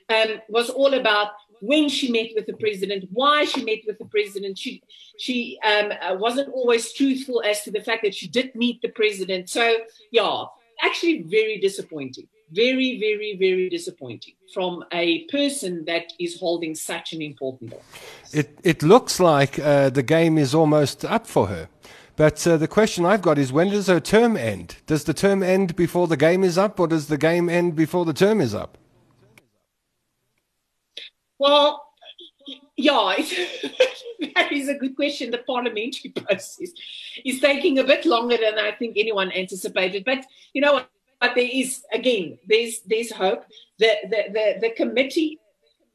[0.09, 1.31] Um, was all about
[1.61, 4.57] when she met with the president, why she met with the president.
[4.57, 4.81] She
[5.17, 8.89] she um, uh, wasn't always truthful as to the fact that she did meet the
[8.89, 9.49] president.
[9.49, 9.77] So
[10.11, 10.45] yeah,
[10.81, 12.27] actually very disappointing.
[12.49, 17.73] Very, very, very disappointing from a person that is holding such an important.
[18.31, 21.67] It it looks like uh, the game is almost up for her.
[22.15, 24.77] But uh, the question I've got is when does her term end?
[24.87, 28.05] Does the term end before the game is up, or does the game end before
[28.05, 28.77] the term is up?
[31.39, 31.83] Well,
[32.75, 33.15] yeah,
[34.35, 35.31] that is a good question.
[35.31, 36.71] The parliamentary process
[37.25, 40.03] is taking a bit longer than I think anyone anticipated.
[40.05, 40.83] But you know?
[41.19, 43.43] But there is again, there's there's hope.
[43.79, 45.39] The the the, the committee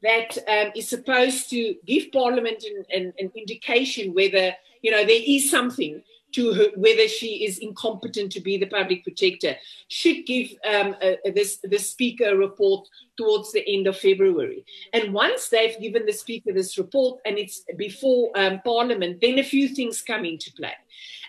[0.01, 5.21] that um, is supposed to give Parliament an, an, an indication whether you know there
[5.25, 6.03] is something
[6.33, 9.55] to her, whether she is incompetent to be the public protector,
[9.87, 14.65] should give um, uh, this the speaker a report towards the end of February.
[14.93, 19.43] And once they've given the speaker this report and it's before um, Parliament, then a
[19.43, 20.73] few things come into play.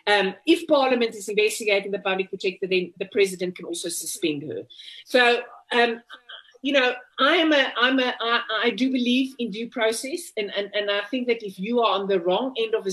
[0.06, 4.62] Um, if Parliament is investigating the public protector, then the president can also suspend her.
[5.04, 5.42] So
[5.72, 6.02] um,
[6.64, 10.50] you know, I am a, I'm a, I, I do believe in due process, and,
[10.56, 12.90] and and I think that if you are on the wrong end of a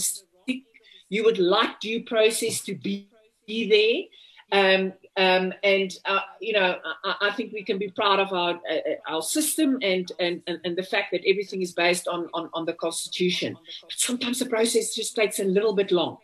[1.12, 3.06] you would like due process to be,
[3.46, 4.08] be there.
[4.54, 8.60] Um, um, and uh, you know, I, I, think we can be proud of our
[8.70, 12.66] uh, our system and, and and the fact that everything is based on, on on
[12.66, 13.58] the constitution.
[13.82, 16.18] But sometimes the process just takes a little bit long.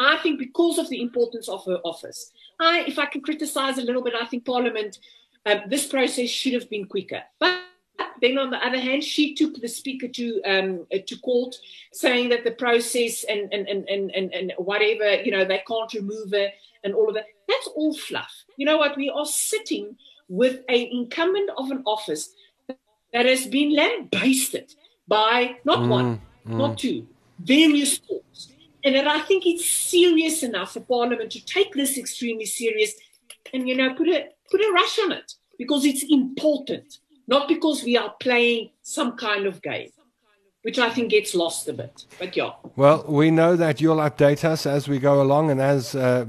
[0.00, 3.82] I think because of the importance of her office, I, if I can criticize a
[3.82, 4.98] little bit, I think Parliament
[5.46, 7.22] um, this process should have been quicker.
[7.38, 7.60] But
[8.20, 11.56] then on the other hand, she took the speaker to um, uh, to court,
[11.92, 15.92] saying that the process and and, and, and, and and whatever you know they can't
[15.92, 16.48] remove her
[16.84, 17.26] and all of that.
[17.48, 18.44] That's all fluff.
[18.56, 18.96] You know what?
[18.96, 19.96] We are sitting
[20.28, 22.30] with an incumbent of an office
[23.12, 24.74] that has been lambasted
[25.06, 26.56] by not mm, one, mm.
[26.56, 27.06] not two,
[27.38, 28.48] various courts,
[28.84, 32.94] and that I think it's serious enough for Parliament to take this extremely serious
[33.52, 37.82] and you know put a put a rush on it because it's important, not because
[37.82, 39.90] we are playing some kind of game,
[40.62, 42.04] which I think gets lost a bit.
[42.18, 42.52] But yeah.
[42.76, 46.26] Well, we know that you'll update us as we go along, and as uh,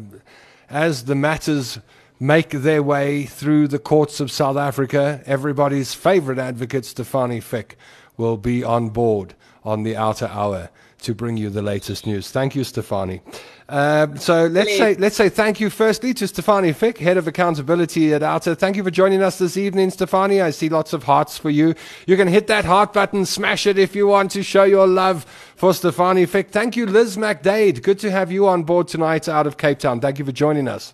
[0.70, 1.80] as the matters
[2.20, 7.78] make their way through the courts of South Africa, everybody's favorite advocate, Stefanie Fick,
[8.18, 10.70] will be on board on the OUTA hour
[11.04, 12.32] to bring you the latest news.
[12.32, 13.22] Thank you, Stefanie.
[13.70, 18.14] Uh, so let's say let's say thank you firstly to Stefanie Fick, head of accountability
[18.14, 18.56] at OUTA.
[18.58, 20.44] Thank you for joining us this evening, Stefanie.
[20.44, 21.74] I see lots of hearts for you.
[22.06, 25.24] You can hit that heart button, smash it if you want to show your love
[25.56, 26.50] for Stefanie Fick.
[26.50, 27.84] Thank you, Liz McDaid.
[27.84, 30.02] Good to have you on board tonight out of Cape Town.
[30.02, 30.94] Thank you for joining us.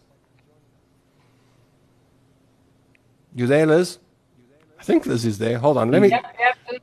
[3.35, 3.99] You there, Liz?
[4.79, 5.59] I think Liz is there.
[5.59, 6.09] Hold on, let me.
[6.09, 6.81] Yep, yep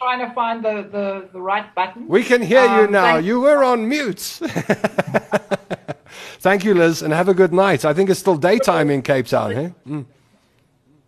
[0.00, 2.08] trying to find the, the, the right button.
[2.08, 3.16] We can hear um, you now.
[3.16, 4.40] You were on mute.
[6.40, 7.84] Thank you, Liz, and have a good night.
[7.84, 9.70] I think it's still daytime in Cape Town, eh?
[9.86, 10.06] Mm.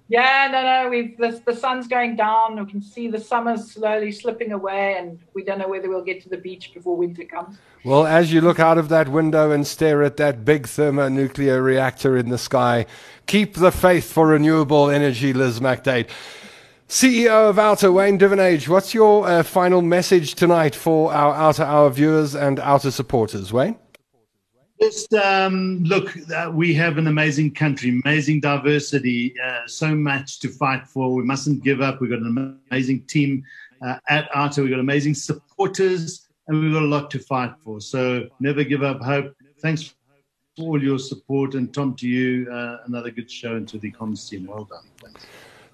[0.08, 0.90] Yeah, no, no.
[0.90, 2.62] We've the, the sun's going down.
[2.62, 6.22] We can see the summer slowly slipping away, and we don't know whether we'll get
[6.24, 7.56] to the beach before winter comes.
[7.82, 12.18] Well, as you look out of that window and stare at that big thermonuclear reactor
[12.18, 12.84] in the sky,
[13.26, 16.10] keep the faith for renewable energy, Liz McDaid.
[16.92, 21.88] CEO of OUTA, Wayne Duvenage, what's your uh, final message tonight for our OUTA Hour
[21.88, 23.78] viewers and OUTA supporters, Wayne?
[24.78, 30.48] Just um, look, uh, we have an amazing country, amazing diversity, uh, so much to
[30.48, 31.14] fight for.
[31.14, 32.02] We mustn't give up.
[32.02, 33.42] We've got an amazing team
[33.80, 34.60] uh, at OUTA.
[34.60, 37.80] We've got amazing supporters, and we've got a lot to fight for.
[37.80, 39.34] So never give up hope.
[39.60, 39.94] Thanks for
[40.58, 41.54] all your support.
[41.54, 44.46] And Tom, to you, uh, another good show, and to the comms team.
[44.46, 44.84] Well done.
[45.02, 45.24] Thanks.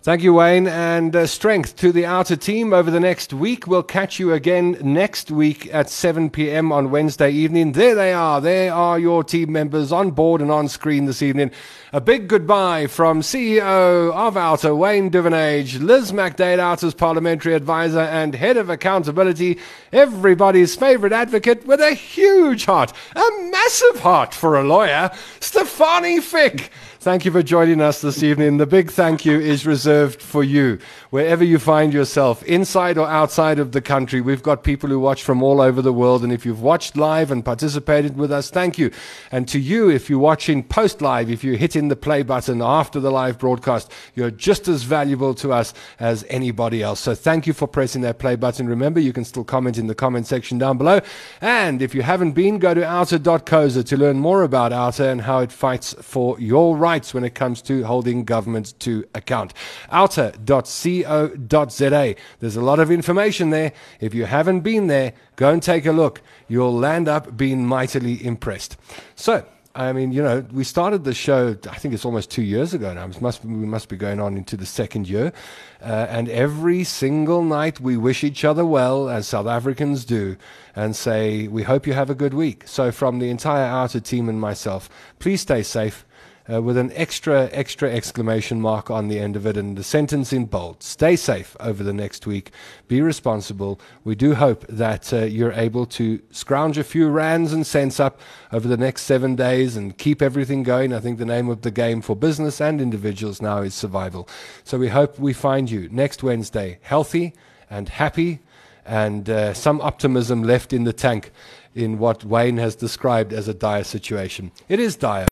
[0.00, 3.66] Thank you, Wayne, and uh, strength to the OUTA team over the next week.
[3.66, 6.70] We'll catch you again next week at 7 p.m.
[6.70, 7.72] on Wednesday evening.
[7.72, 8.40] There they are.
[8.40, 11.50] There are your team members on board and on screen this evening.
[11.92, 18.36] A big goodbye from CEO of OUTA, Wayne Duvenage, Liz McDaid, OUTA's parliamentary advisor and
[18.36, 19.58] head of accountability,
[19.92, 26.70] everybody's favorite advocate with a huge heart, a massive heart for a lawyer, Stefanie Fick.
[27.00, 28.56] Thank you for joining us this evening.
[28.56, 30.80] The big thank you is reserved for you.
[31.10, 35.22] Wherever you find yourself, inside or outside of the country, we've got people who watch
[35.22, 36.22] from all over the world.
[36.22, 38.90] And if you've watched live and participated with us, thank you.
[39.32, 43.00] And to you, if you're watching post live, if you're hitting the play button after
[43.00, 47.00] the live broadcast, you're just as valuable to us as anybody else.
[47.00, 48.68] So thank you for pressing that play button.
[48.68, 51.00] Remember, you can still comment in the comment section down below.
[51.40, 55.38] And if you haven't been, go to outa.coza to learn more about OUTA and how
[55.38, 59.54] it fights for your rights when it comes to holding government to account.
[61.04, 62.14] OUTA.co.za.
[62.40, 63.72] There's a lot of information there.
[64.00, 66.22] If you haven't been there, go and take a look.
[66.48, 68.76] You'll land up being mightily impressed.
[69.14, 69.44] So,
[69.74, 71.56] I mean, you know, we started the show.
[71.70, 73.06] I think it's almost two years ago now.
[73.06, 75.32] It must we must be going on into the second year,
[75.80, 80.36] uh, and every single night we wish each other well, as South Africans do,
[80.74, 82.64] and say we hope you have a good week.
[82.66, 84.90] So, from the entire OUTA team and myself,
[85.20, 86.04] please stay safe
[86.52, 90.32] uh, with an extra, extra exclamation mark on the end of it and the sentence
[90.32, 90.82] in bold.
[90.82, 92.50] Stay safe over the next week.
[92.86, 93.80] Be responsible.
[94.04, 98.20] We do hope that uh, you're able to scrounge a few rands and cents up
[98.52, 100.92] over the next seven days and keep everything going.
[100.92, 104.28] I think the name of the game for business and individuals now is survival.
[104.64, 107.34] So we hope we find you next Wednesday healthy
[107.70, 108.40] and happy
[108.86, 111.30] and uh, some optimism left in the tank
[111.74, 114.50] in what Wayne has described as a dire situation.
[114.68, 115.26] It is dire.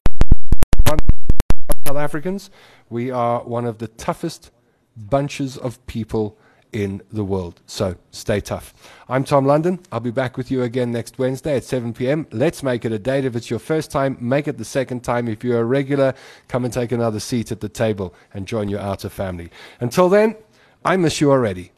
[1.86, 2.50] South Africans,
[2.90, 4.50] we are one of the toughest
[4.96, 6.36] bunches of people
[6.72, 7.60] in the world.
[7.66, 8.74] So stay tough.
[9.08, 9.78] I'm Tom London.
[9.92, 12.26] I'll be back with you again next Wednesday at 7 p.m.
[12.32, 13.24] Let's make it a date.
[13.24, 15.28] If it's your first time, make it the second time.
[15.28, 16.12] If you're a regular,
[16.48, 19.50] come and take another seat at the table and join your OUTA family.
[19.78, 20.34] Until then,
[20.84, 21.70] I miss you already.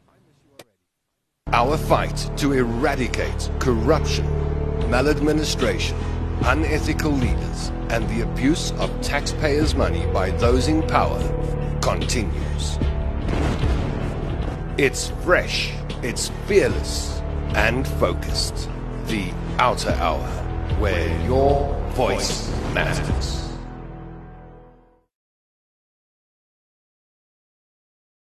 [1.53, 4.25] Our fight to eradicate corruption,
[4.89, 5.95] maladministration,
[6.43, 11.19] unethical leaders, and the abuse of taxpayers' money by those in power
[11.81, 12.77] continues.
[14.77, 17.21] It's fresh, it's fearless,
[17.55, 18.69] and focused.
[19.07, 20.27] The OUTA Hour,
[20.79, 23.48] where your voice matters.